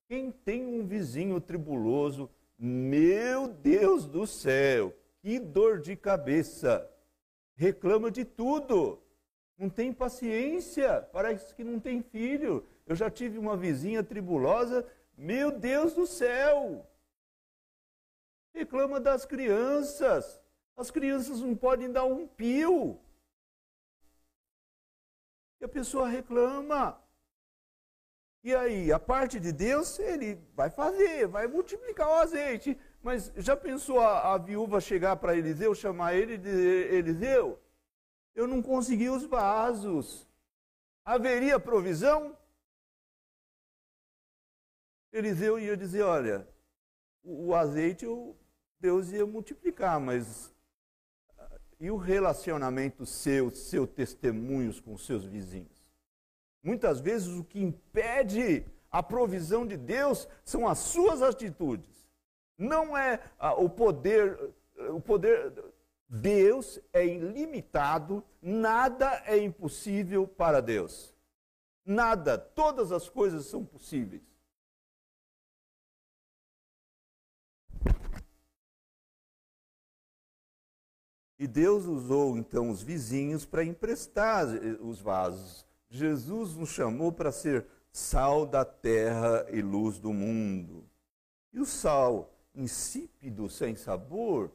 [0.08, 6.90] Quem tem um vizinho tribuloso, meu Deus do céu, que dor de cabeça!
[7.56, 9.00] Reclama de tudo,
[9.56, 12.66] não tem paciência, parece que não tem filho.
[12.88, 14.84] Eu já tive uma vizinha tribulosa,
[15.16, 16.90] meu Deus do céu!
[18.54, 20.40] Reclama das crianças.
[20.76, 23.00] As crianças não podem dar um pio.
[25.60, 27.02] E a pessoa reclama.
[28.44, 32.78] E aí, a parte de Deus, ele vai fazer, vai multiplicar o azeite.
[33.02, 37.62] Mas já pensou a, a viúva chegar para Eliseu, chamar ele e dizer: Eliseu,
[38.36, 40.28] eu não consegui os vasos.
[41.06, 42.38] Haveria provisão?
[45.12, 46.48] Eliseu ia dizer: Olha,
[47.24, 48.38] o, o azeite eu
[48.84, 50.54] Deus ia multiplicar, mas
[51.80, 55.82] e o relacionamento seu, seu testemunhos com seus vizinhos?
[56.62, 62.10] Muitas vezes o que impede a provisão de Deus são as suas atitudes.
[62.58, 64.38] Não é ah, o poder,
[64.90, 65.54] o poder
[66.10, 71.16] Deus é ilimitado, nada é impossível para Deus.
[71.86, 74.33] Nada, todas as coisas são possíveis.
[81.44, 84.48] E Deus usou então os vizinhos para emprestar
[84.80, 85.66] os vasos.
[85.90, 90.90] Jesus nos chamou para ser sal da terra e luz do mundo.
[91.52, 94.54] E o sal insípido, sem sabor,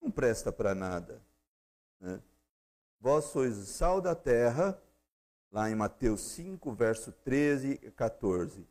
[0.00, 1.20] não presta para nada.
[2.00, 2.18] Né?
[2.98, 4.80] Vós sois o sal da terra,
[5.52, 8.66] lá em Mateus 5, verso 13 e 14.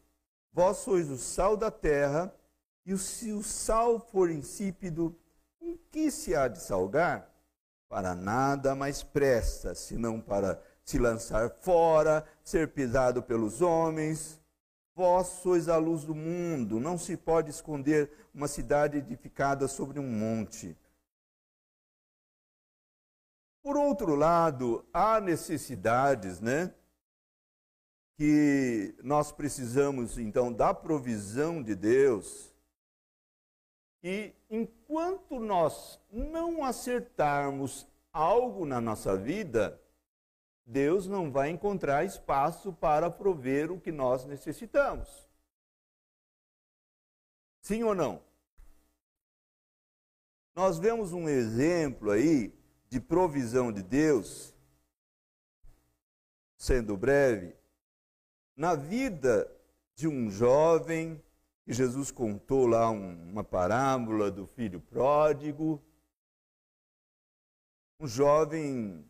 [0.51, 2.33] Vós sois o sal da terra,
[2.83, 5.15] e se o sal for insípido,
[5.61, 7.34] em que se há de salgar?
[7.95, 14.37] Para nada mais presta, senão para se lançar fora, ser pisado pelos homens.
[14.93, 20.11] Vós sois a luz do mundo, não se pode esconder uma cidade edificada sobre um
[20.11, 20.77] monte.
[23.63, 26.75] Por outro lado, há necessidades, né?
[28.17, 32.53] Que nós precisamos, então, da provisão de Deus.
[34.07, 39.81] E enquanto nós não acertarmos algo na nossa vida,
[40.63, 45.27] Deus não vai encontrar espaço para prover o que nós necessitamos.
[47.61, 48.21] Sim ou não?
[50.53, 52.53] Nós vemos um exemplo aí
[52.87, 54.53] de provisão de Deus,
[56.59, 57.55] sendo breve,
[58.55, 59.51] na vida
[59.95, 61.24] de um jovem,
[61.65, 65.83] que Jesus contou lá uma parábola do filho pródigo.
[67.99, 69.03] Um jovem,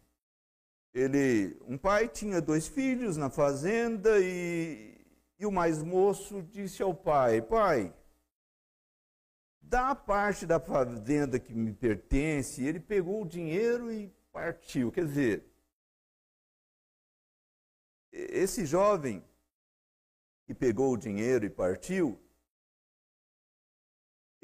[0.93, 4.97] ele, um pai tinha dois filhos na fazenda e,
[5.37, 7.93] e o mais moço disse ao pai: Pai,
[9.59, 14.93] da parte da fazenda que me pertence, ele pegou o dinheiro e partiu.
[14.93, 15.45] Quer dizer,
[18.13, 19.21] esse jovem
[20.45, 22.17] que pegou o dinheiro e partiu,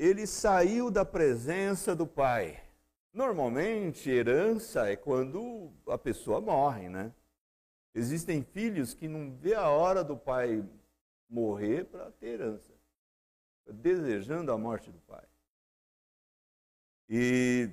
[0.01, 2.59] ele saiu da presença do pai.
[3.13, 7.13] Normalmente, herança é quando a pessoa morre, né?
[7.93, 10.67] Existem filhos que não vê a hora do pai
[11.29, 12.71] morrer para ter herança
[13.67, 15.23] desejando a morte do pai.
[17.07, 17.69] E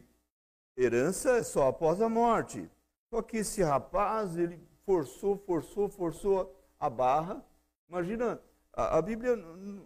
[0.77, 2.71] herança é só após a morte.
[3.09, 7.43] Só que esse rapaz, ele forçou, forçou, forçou a barra.
[7.89, 8.39] Imagina,
[8.79, 9.35] a, a Bíblia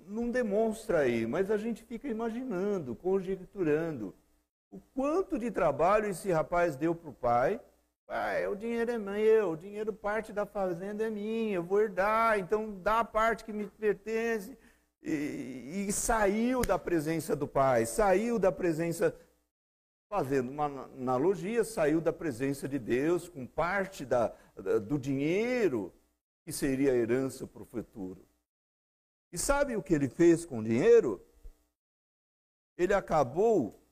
[0.06, 4.14] não demonstra aí, mas a gente fica imaginando, conjecturando
[4.70, 7.58] o quanto de trabalho esse rapaz deu para o pai.
[8.06, 12.38] Pai, o dinheiro é meu, o dinheiro parte da fazenda é minha, eu vou herdar,
[12.38, 14.58] então dá a parte que me pertence
[15.02, 19.16] e, e saiu da presença do Pai, saiu da presença,
[20.10, 24.34] fazendo uma analogia, saiu da presença de Deus com parte da,
[24.86, 25.90] do dinheiro
[26.44, 28.31] que seria a herança para o futuro.
[29.32, 31.26] E sabe o que ele fez com o dinheiro?
[32.76, 33.82] Ele acabou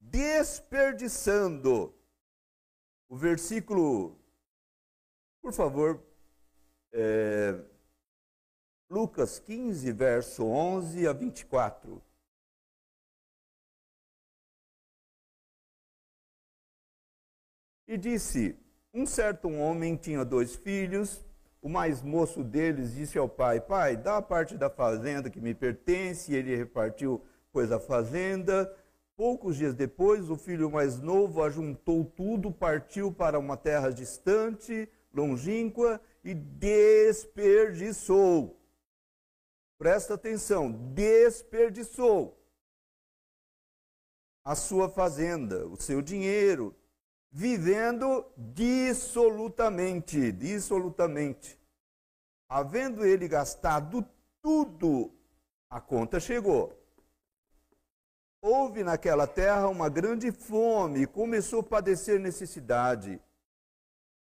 [0.00, 1.94] desperdiçando.
[3.08, 4.18] O versículo,
[5.40, 6.04] por favor,
[6.92, 7.64] é,
[8.90, 12.02] Lucas 15, verso 11 a 24.
[17.86, 18.58] E disse:
[18.92, 21.23] Um certo homem tinha dois filhos.
[21.64, 25.54] O mais moço deles disse ao pai: Pai, dá a parte da fazenda que me
[25.54, 26.30] pertence.
[26.30, 28.70] E ele repartiu, pois, a fazenda.
[29.16, 36.00] Poucos dias depois, o filho mais novo ajuntou tudo, partiu para uma terra distante, longínqua,
[36.22, 37.44] e desperdiçou
[39.84, 42.42] presta atenção, desperdiçou
[44.42, 46.74] a sua fazenda, o seu dinheiro,
[47.36, 51.60] vivendo dissolutamente, dissolutamente.
[52.48, 54.06] Havendo ele gastado
[54.40, 55.12] tudo,
[55.68, 56.72] a conta chegou.
[58.40, 63.20] Houve naquela terra uma grande fome, e começou a padecer necessidade.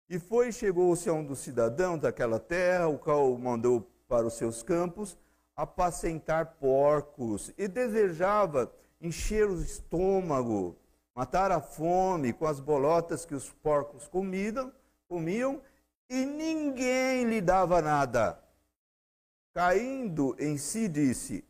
[0.08, 4.62] E foi, chegou-se a um dos cidadãos daquela terra, o qual mandou para os seus
[4.62, 5.18] campos,
[5.54, 8.72] apacentar porcos e desejava
[9.02, 10.78] encher o estômago,
[11.16, 14.70] matar a fome com as bolotas que os porcos comiam,
[15.08, 15.62] comiam
[16.10, 18.38] e ninguém lhe dava nada.
[19.54, 21.42] Caindo em si, disse: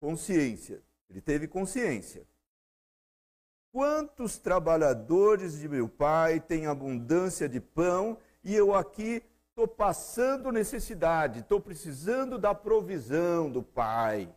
[0.00, 0.80] consciência.
[1.10, 2.24] Ele teve consciência.
[3.72, 11.40] Quantos trabalhadores de meu pai têm abundância de pão e eu aqui estou passando necessidade,
[11.40, 14.32] estou precisando da provisão do Pai.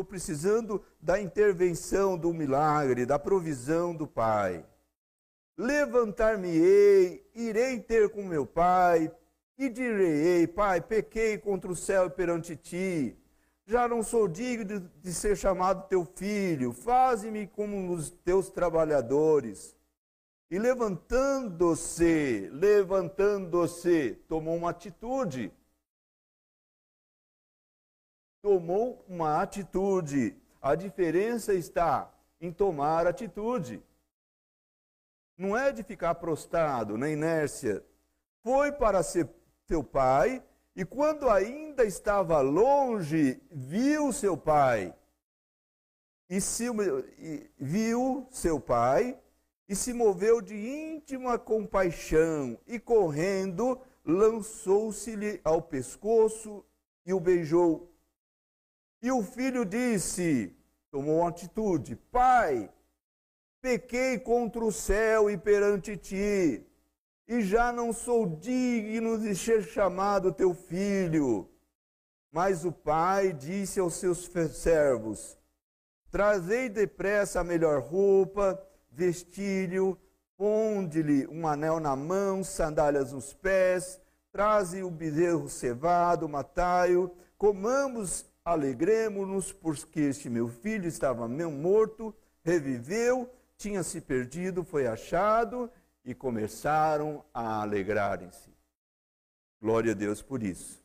[0.00, 4.64] Estou precisando da intervenção, do milagre, da provisão do Pai.
[5.58, 9.12] Levantar-me-ei, irei ter com meu Pai,
[9.58, 13.14] e direi: Pai, pequei contra o céu e perante ti.
[13.66, 16.72] Já não sou digno de, de ser chamado teu filho.
[16.72, 19.76] Faze-me como os teus trabalhadores.
[20.50, 25.52] E levantando-se, levantando-se, tomou uma atitude
[28.42, 30.36] tomou uma atitude.
[30.60, 33.82] A diferença está em tomar atitude.
[35.36, 37.84] Não é de ficar prostrado na inércia.
[38.42, 40.42] Foi para seu pai
[40.74, 44.94] e quando ainda estava longe, viu seu pai.
[46.28, 46.66] E, se,
[47.58, 49.18] viu seu pai
[49.68, 56.64] e se moveu de íntima compaixão e correndo lançou-se-lhe ao pescoço
[57.04, 57.89] e o beijou
[59.02, 60.54] e o filho disse,
[60.90, 62.70] tomou atitude: Pai,
[63.60, 66.66] pequei contra o céu e perante ti,
[67.26, 71.48] e já não sou digno de ser chamado teu filho.
[72.32, 75.38] Mas o pai disse aos seus servos:
[76.10, 79.98] Trazei depressa a melhor roupa, vestilho,
[80.36, 84.00] ponde-lhe um anel na mão, sandálias nos pés,
[84.32, 93.30] traze o bezerro cevado, matai-o, comamos Alegremos-nos, porque este meu filho estava meio morto, reviveu,
[93.56, 95.70] tinha se perdido, foi achado,
[96.04, 98.50] e começaram a alegrarem-se.
[99.60, 100.82] Glória a Deus por isso.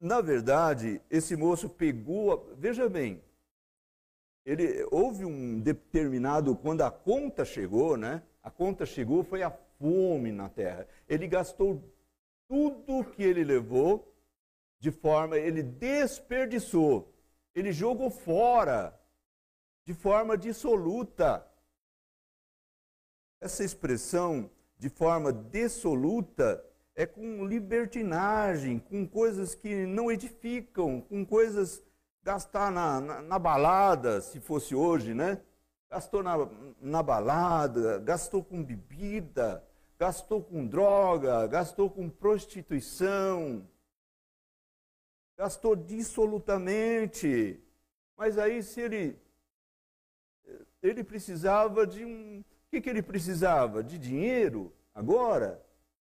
[0.00, 3.20] Na verdade, esse moço pegou, veja bem,
[4.44, 8.22] ele houve um determinado quando a conta chegou, né?
[8.40, 10.86] A conta chegou foi a fome na terra.
[11.08, 11.82] Ele gastou
[12.48, 14.14] tudo que ele levou,
[14.78, 17.12] de forma, ele desperdiçou,
[17.54, 18.98] ele jogou fora,
[19.84, 21.46] de forma dissoluta.
[23.40, 31.82] Essa expressão, de forma dissoluta, é com libertinagem, com coisas que não edificam, com coisas
[32.22, 35.40] gastar na, na, na balada, se fosse hoje, né?
[35.88, 36.34] Gastou na,
[36.80, 39.62] na balada, gastou com bebida,
[39.98, 43.66] gastou com droga, gastou com prostituição,
[45.36, 47.60] gastou dissolutamente.
[48.16, 49.18] Mas aí, se ele.
[50.82, 52.40] Ele precisava de um.
[52.40, 53.82] O que, que ele precisava?
[53.82, 54.72] De dinheiro?
[54.94, 55.62] Agora?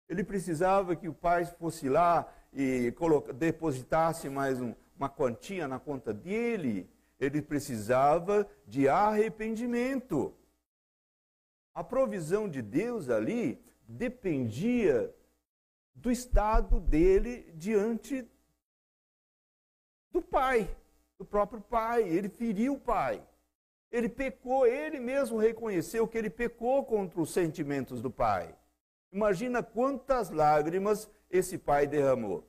[0.07, 2.93] Ele precisava que o pai fosse lá e
[3.36, 6.88] depositasse mais um, uma quantia na conta dele.
[7.19, 10.33] Ele precisava de arrependimento.
[11.73, 15.13] A provisão de Deus ali dependia
[15.93, 18.27] do estado dele diante
[20.11, 20.69] do pai,
[21.17, 22.03] do próprio pai.
[22.03, 23.25] Ele feriu o pai.
[23.91, 28.53] Ele pecou, ele mesmo reconheceu que ele pecou contra os sentimentos do pai.
[29.11, 32.45] Imagina quantas lágrimas esse pai derramou.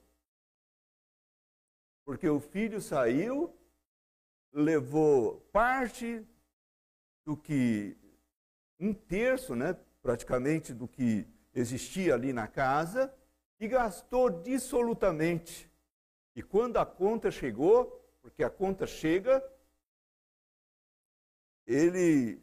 [2.04, 3.56] Porque o filho saiu,
[4.52, 6.26] levou parte
[7.24, 7.96] do que
[8.78, 9.76] um terço, né,
[10.06, 13.12] praticamente do que existia ali na casa
[13.58, 15.68] e gastou dissolutamente.
[16.36, 19.42] E quando a conta chegou, porque a conta chega,
[21.66, 22.40] ele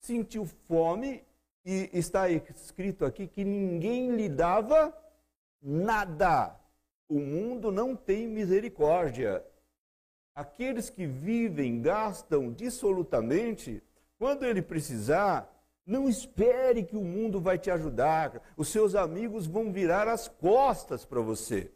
[0.00, 1.24] sentiu fome
[1.64, 4.92] e está escrito aqui que ninguém lhe dava
[5.62, 6.58] nada.
[7.08, 9.46] O mundo não tem misericórdia.
[10.34, 13.80] Aqueles que vivem, gastam dissolutamente,
[14.18, 15.53] quando ele precisar,
[15.86, 18.42] não espere que o mundo vai te ajudar.
[18.56, 21.70] Os seus amigos vão virar as costas para você.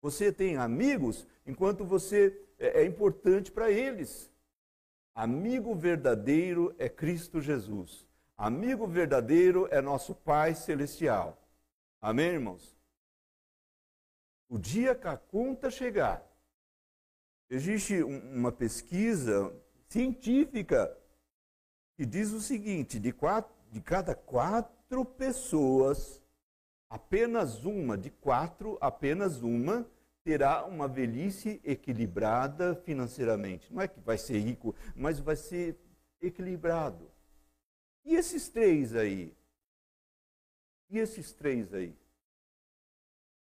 [0.00, 4.30] Você tem amigos enquanto você é, é importante para eles.
[5.14, 8.06] Amigo verdadeiro é Cristo Jesus.
[8.36, 11.36] Amigo verdadeiro é nosso Pai Celestial.
[12.00, 12.74] Amém, irmãos?
[14.48, 16.26] O dia que a conta chegar,
[17.50, 19.52] existe uma pesquisa
[19.88, 20.96] científica
[22.00, 26.22] que diz o seguinte: de, quatro, de cada quatro pessoas,
[26.88, 29.86] apenas uma, de quatro, apenas uma,
[30.24, 33.70] terá uma velhice equilibrada financeiramente.
[33.70, 35.78] Não é que vai ser rico, mas vai ser
[36.22, 37.12] equilibrado.
[38.02, 39.36] E esses três aí?
[40.88, 41.94] E esses três aí?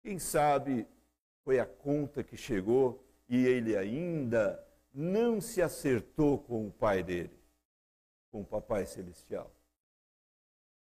[0.02, 0.84] Quem sabe
[1.44, 4.60] foi a conta que chegou e ele ainda
[4.92, 7.41] não se acertou com o pai dele
[8.32, 9.54] com o Papai Celestial.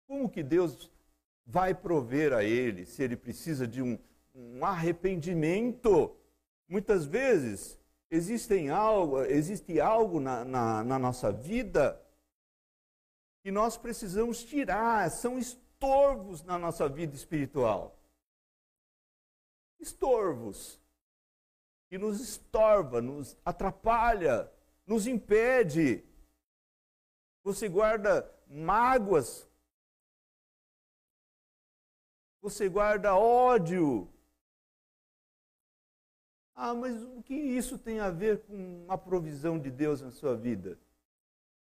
[0.07, 0.91] Como que Deus
[1.45, 3.97] vai prover a ele se ele precisa de um,
[4.33, 6.17] um arrependimento?
[6.67, 7.79] Muitas vezes
[8.09, 12.01] existem algo, existe algo na, na, na nossa vida
[13.43, 17.97] que nós precisamos tirar, são estorvos na nossa vida espiritual.
[19.79, 20.81] Estorvos
[21.87, 24.51] que nos estorva, nos atrapalha,
[24.85, 26.03] nos impede.
[27.47, 29.49] Você guarda mágoas,
[32.41, 34.11] você guarda ódio.
[36.53, 40.35] Ah, mas o que isso tem a ver com a provisão de Deus na sua
[40.35, 40.77] vida?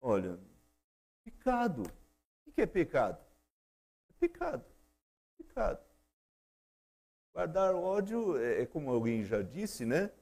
[0.01, 0.39] Olha,
[1.25, 1.83] Pecado.
[2.47, 3.19] O que é pecado?
[4.09, 4.65] É pecado.
[5.37, 5.85] Pecado.
[7.35, 10.13] Guardar ódio é, é como alguém já disse, né?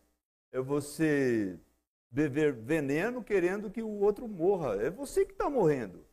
[0.53, 1.61] É você
[2.11, 4.75] beber veneno querendo que o outro morra.
[4.83, 6.05] É você que está morrendo.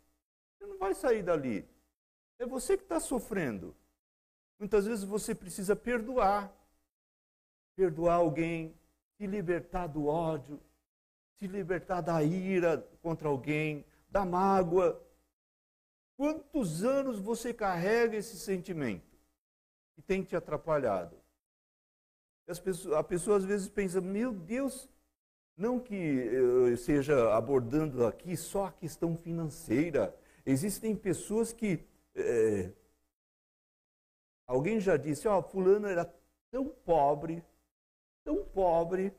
[0.53, 1.67] Você não vai sair dali.
[2.39, 3.75] É você que está sofrendo.
[4.59, 6.53] Muitas vezes você precisa perdoar.
[7.75, 8.75] Perdoar alguém,
[9.17, 10.59] se libertar do ódio,
[11.37, 15.01] se libertar da ira contra alguém, da mágoa.
[16.15, 19.15] Quantos anos você carrega esse sentimento
[19.95, 21.15] que tem te atrapalhado?
[22.47, 24.89] As pessoas, a pessoa às vezes pensa, meu Deus,
[25.57, 30.15] não que eu esteja abordando aqui só a questão financeira.
[30.45, 31.83] Existem pessoas que.
[32.15, 32.71] É,
[34.45, 36.05] alguém já disse, ó, oh, fulano era
[36.51, 37.43] tão pobre,
[38.23, 39.11] tão pobre,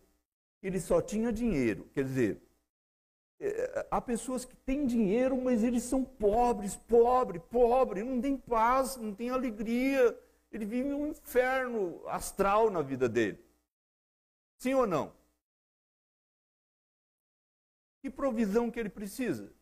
[0.60, 1.88] que ele só tinha dinheiro.
[1.92, 2.40] Quer dizer,
[3.40, 8.96] é, há pessoas que têm dinheiro, mas eles são pobres, pobre, pobre, não tem paz,
[8.96, 10.16] não tem alegria.
[10.52, 13.38] Ele vive um inferno astral na vida dele.
[14.56, 15.17] Sim ou não?
[18.00, 19.52] Que provisão que ele precisa?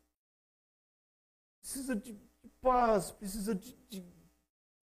[1.61, 2.13] Precisa de,
[2.61, 4.05] paz, precisa de, de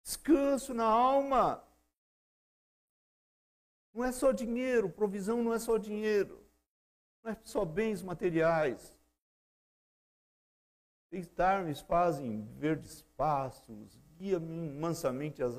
[0.03, 1.65] descanso na alma.
[3.95, 6.45] Não é só dinheiro, provisão não é só dinheiro.
[7.23, 8.97] Não é só bens materiais.
[11.11, 15.57] Deitar-me fazem verdes pastos, guia-me mansamente as,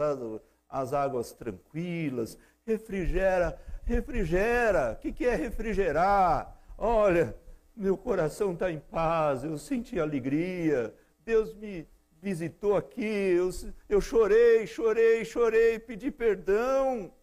[0.69, 4.93] as águas tranquilas, refrigera, refrigera.
[4.93, 6.57] O que, que é refrigerar?
[6.77, 7.37] Olha,
[7.75, 10.93] meu coração está em paz, eu senti alegria,
[11.23, 11.87] Deus me
[12.21, 13.49] visitou aqui, eu,
[13.89, 17.13] eu chorei, chorei, chorei, pedi perdão.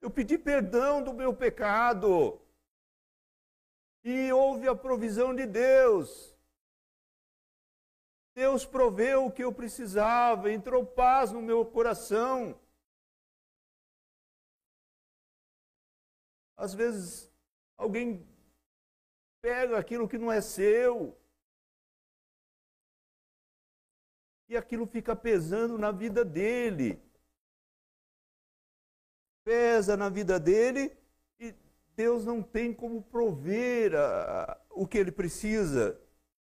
[0.00, 2.38] Eu pedi perdão do meu pecado
[4.04, 6.36] e houve a provisão de Deus.
[8.34, 12.60] Deus proveu o que eu precisava, entrou paz no meu coração.
[16.56, 17.32] Às vezes,
[17.76, 18.26] alguém
[19.44, 21.14] pega aquilo que não é seu,
[24.48, 26.98] e aquilo fica pesando na vida dele.
[29.44, 30.96] Pesa na vida dele
[31.94, 36.00] Deus não tem como prover a, o que ele precisa,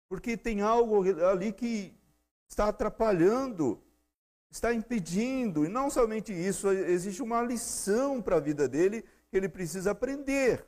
[0.08, 1.98] porque tem algo ali que
[2.48, 3.82] está atrapalhando,
[4.52, 5.66] está impedindo.
[5.66, 10.64] E não somente isso, existe uma lição para a vida dele que ele precisa aprender.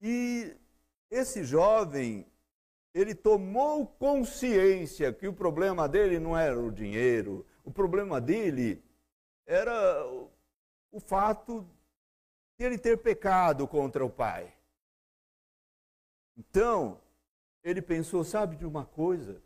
[0.00, 0.56] E
[1.10, 2.26] esse jovem,
[2.94, 8.82] ele tomou consciência que o problema dele não era o dinheiro, o problema dele
[9.46, 10.06] era
[10.90, 11.66] o fato
[12.58, 14.54] ele ter pecado contra o pai.
[16.36, 17.00] Então,
[17.62, 19.42] ele pensou, sabe de uma coisa?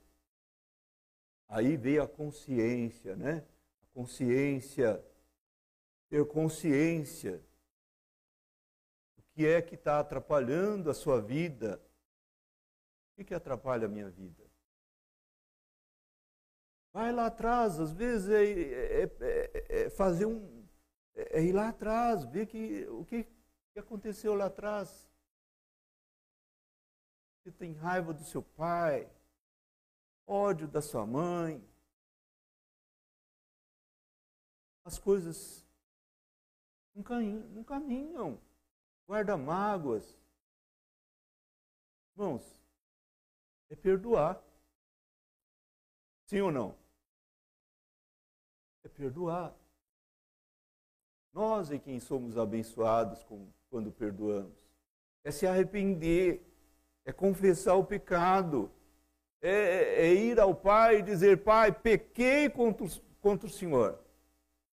[1.48, 3.44] Aí veio a consciência, né?
[3.82, 5.04] A consciência,
[6.08, 7.42] ter consciência
[9.34, 11.82] que é que está atrapalhando a sua vida.
[13.10, 14.44] O que, que atrapalha a minha vida?
[16.92, 20.64] Vai lá atrás, às vezes é, é, é, é fazer um,
[21.14, 23.24] é, é ir lá atrás, ver que, o que,
[23.72, 25.10] que aconteceu lá atrás.
[27.42, 29.10] Você tem raiva do seu pai,
[30.26, 31.62] ódio da sua mãe.
[34.84, 35.66] As coisas
[36.94, 38.40] não caminham.
[39.06, 40.16] Guarda mágoas.
[42.16, 42.42] Irmãos,
[43.70, 44.42] é perdoar.
[46.26, 46.74] Sim ou não?
[48.82, 49.54] É perdoar.
[51.32, 53.24] Nós é quem somos abençoados
[53.68, 54.56] quando perdoamos.
[55.24, 56.46] É se arrepender,
[57.04, 58.70] é confessar o pecado,
[59.40, 62.86] é, é, é ir ao Pai e dizer: Pai, pequei contra,
[63.20, 63.98] contra o Senhor,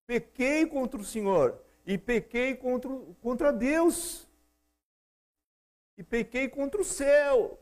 [0.05, 2.89] pequei contra o Senhor e pequei contra,
[3.21, 4.27] contra Deus,
[5.97, 7.59] e pequei contra o céu.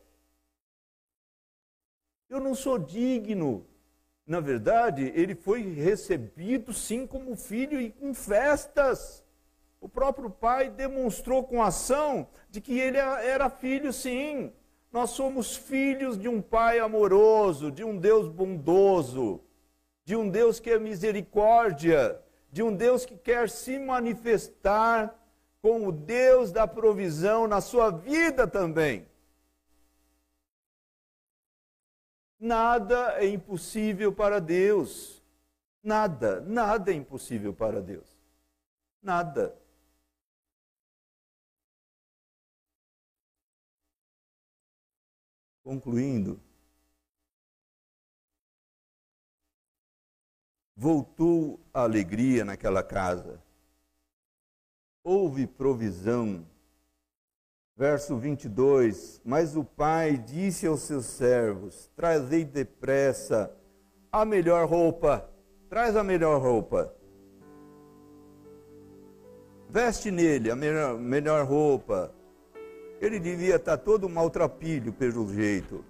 [2.29, 3.65] Eu não sou digno.
[4.25, 9.25] Na verdade, ele foi recebido sim como filho e com festas.
[9.81, 14.53] O próprio pai demonstrou com ação de que ele era filho, sim.
[14.91, 19.41] Nós somos filhos de um pai amoroso, de um Deus bondoso,
[20.03, 22.21] de um Deus que é misericórdia,
[22.51, 25.15] de um Deus que quer se manifestar
[25.61, 29.07] com o Deus da provisão na sua vida também.
[32.39, 35.21] Nada é impossível para Deus.
[35.83, 38.07] Nada, nada é impossível para Deus.
[39.01, 39.55] Nada.
[45.63, 46.41] Concluindo,
[50.79, 53.43] voltou a alegria naquela casa.
[55.03, 56.45] Houve provisão
[57.79, 63.49] Verso 22: Mas o pai disse aos seus servos: Trazei depressa
[64.11, 65.29] a melhor roupa,
[65.69, 66.93] traz a melhor roupa.
[69.69, 72.13] Veste nele a melhor, melhor roupa.
[72.99, 75.85] Ele devia estar todo maltrapilho, pelo jeito.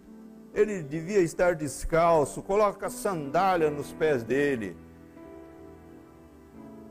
[0.53, 2.41] Ele devia estar descalço.
[2.41, 4.75] Coloca sandália nos pés dele.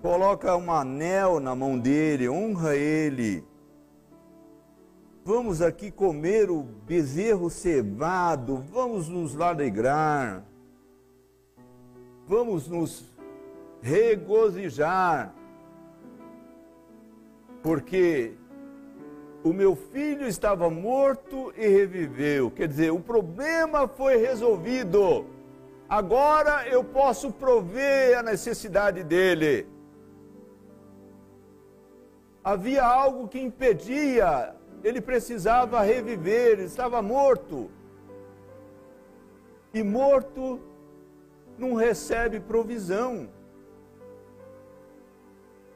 [0.01, 2.29] Coloca um anel na mão dele.
[2.29, 3.45] Honra ele
[5.29, 10.43] vamos aqui comer o bezerro cevado, vamos nos alegrar,
[12.27, 13.05] vamos nos
[13.83, 15.35] regozijar,
[17.63, 18.33] porque
[19.49, 22.51] o meu filho estava morto e reviveu.
[22.51, 25.27] Quer dizer, o problema foi resolvido.
[25.89, 29.67] Agora eu posso prover a necessidade dele.
[32.45, 37.71] Havia algo que impedia ele precisava reviver, ele estava morto.
[39.73, 40.61] E morto
[41.59, 43.29] não recebe provisão.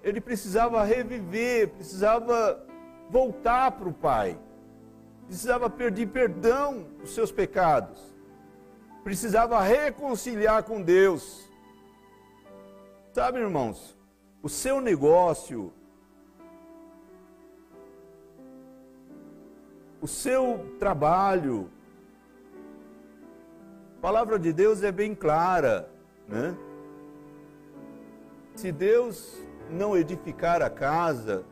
[0.02, 2.64] Ele precisava reviver, precisava
[3.12, 4.38] voltar para o Pai,
[5.26, 8.00] precisava pedir perdão dos seus pecados,
[9.04, 11.46] precisava reconciliar com Deus.
[13.12, 13.96] Sabe, irmãos,
[14.42, 15.70] o seu negócio
[20.00, 21.70] o seu trabalho.
[23.98, 25.88] A palavra de Deus é bem clara,
[26.26, 26.56] né?
[28.56, 29.38] Se Deus
[29.70, 31.44] não edificar a casa,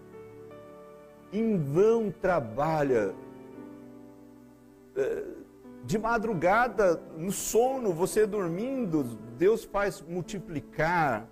[1.33, 3.15] em vão trabalha.
[4.97, 5.25] É,
[5.85, 9.03] de madrugada, no sono, você dormindo,
[9.39, 11.27] Deus faz multiplicar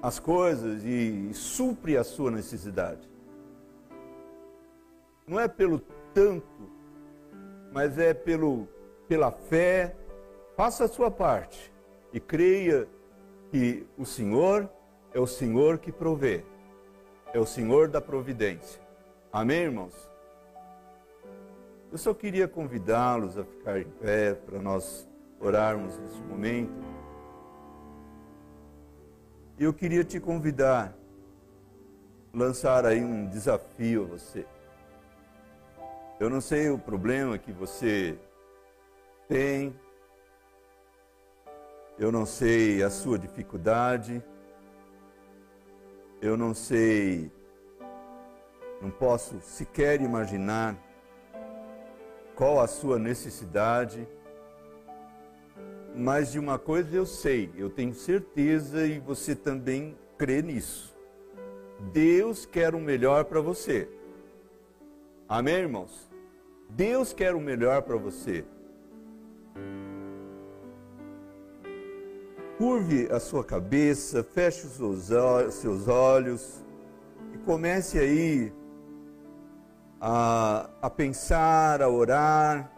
[0.00, 3.12] as coisas e supre a sua necessidade
[5.26, 5.80] não é pelo
[6.12, 6.70] tanto,
[7.72, 8.68] mas é pelo,
[9.08, 9.96] pela fé.
[10.56, 11.72] Faça a sua parte
[12.12, 12.86] e creia
[13.50, 14.68] que o Senhor
[15.14, 16.44] é o Senhor que provê,
[17.32, 18.80] é o Senhor da providência.
[19.32, 19.94] Amém, irmãos?
[21.90, 25.08] Eu só queria convidá-los a ficar em pé para nós
[25.40, 26.72] orarmos nesse momento.
[29.58, 30.94] E eu queria te convidar,
[32.32, 34.46] lançar aí um desafio a você.
[36.20, 38.18] Eu não sei o problema que você
[39.28, 39.74] tem,
[41.98, 44.22] eu não sei a sua dificuldade,
[46.22, 47.32] eu não sei,
[48.80, 50.78] não posso sequer imaginar
[52.36, 54.06] qual a sua necessidade,
[55.96, 60.96] mas de uma coisa eu sei, eu tenho certeza e você também crê nisso.
[61.92, 63.88] Deus quer o melhor para você.
[65.28, 66.08] Amém, irmãos?
[66.70, 68.44] Deus quer o melhor para você.
[72.58, 76.62] Curve a sua cabeça, feche os seus olhos
[77.34, 78.52] e comece aí
[80.00, 82.70] a, a pensar, a orar,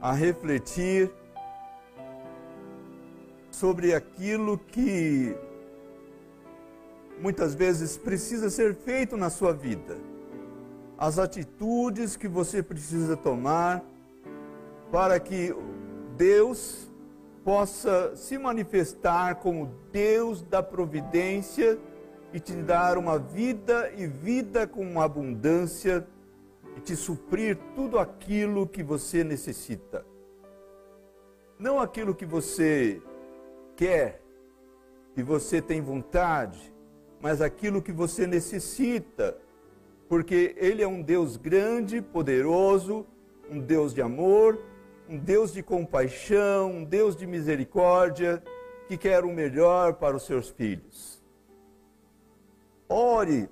[0.00, 1.10] a refletir
[3.50, 5.36] sobre aquilo que
[7.20, 9.96] muitas vezes precisa ser feito na sua vida.
[10.96, 13.84] As atitudes que você precisa tomar
[14.90, 15.54] para que
[16.16, 16.91] Deus
[17.44, 21.78] possa se manifestar como Deus da providência
[22.32, 26.06] e te dar uma vida e vida com abundância
[26.76, 30.04] e te suprir tudo aquilo que você necessita.
[31.58, 33.00] Não aquilo que você
[33.76, 34.22] quer,
[35.14, 36.72] que você tem vontade,
[37.20, 39.36] mas aquilo que você necessita
[40.12, 43.06] porque Ele é um Deus grande, poderoso,
[43.50, 44.60] um Deus de amor,
[45.12, 48.42] um Deus de compaixão, um Deus de misericórdia,
[48.88, 51.22] que quer o melhor para os seus filhos.
[52.88, 53.46] Ore,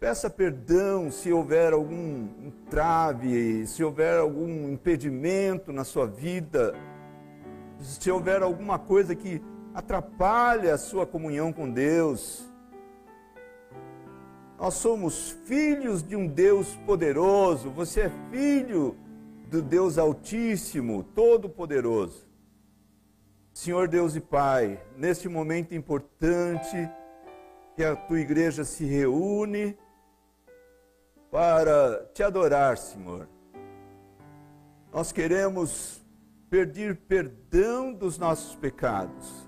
[0.00, 6.74] peça perdão se houver algum entrave, se houver algum impedimento na sua vida,
[7.78, 9.40] se houver alguma coisa que
[9.72, 12.44] atrapalhe a sua comunhão com Deus.
[14.58, 18.96] Nós somos filhos de um Deus poderoso, você é filho
[19.52, 22.26] do Deus Altíssimo, Todo-Poderoso.
[23.52, 26.90] Senhor Deus e Pai, neste momento importante
[27.76, 29.76] que a tua igreja se reúne
[31.30, 33.28] para te adorar, Senhor.
[34.90, 36.02] Nós queremos
[36.48, 39.46] pedir perdão dos nossos pecados,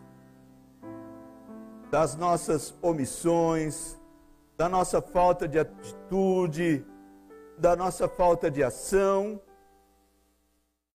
[1.91, 3.99] das nossas omissões,
[4.55, 6.85] da nossa falta de atitude,
[7.57, 9.41] da nossa falta de ação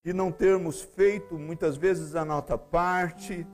[0.02, 3.46] de não termos feito muitas vezes a nossa parte.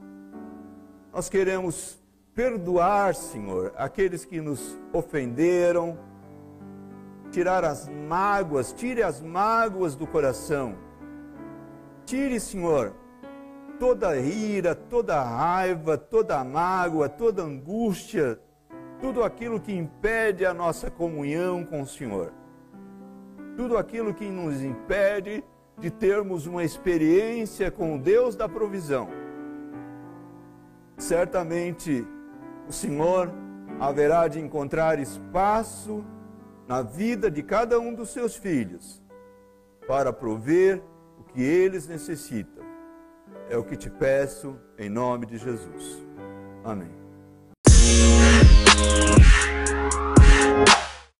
[1.12, 2.00] Nós queremos
[2.36, 5.98] perdoar, Senhor, aqueles que nos ofenderam,
[7.32, 10.76] tirar as mágoas, tire as mágoas do coração.
[12.06, 12.94] Tire, Senhor,
[13.80, 18.40] toda ira, toda raiva, toda mágoa, toda angústia,
[19.02, 22.32] tudo aquilo que impede a nossa comunhão com o Senhor.
[23.58, 25.44] Tudo aquilo que nos impede
[25.78, 29.10] de termos uma experiência com o Deus da provisão.
[30.98, 32.08] Certamente
[32.68, 33.32] o Senhor
[33.80, 36.04] haverá de encontrar espaço
[36.68, 39.04] na vida de cada um dos seus filhos
[39.88, 40.82] para prover
[41.20, 42.64] o que eles necessitam.
[43.50, 46.04] É o que te peço em nome de Jesus.
[46.64, 46.90] Amém.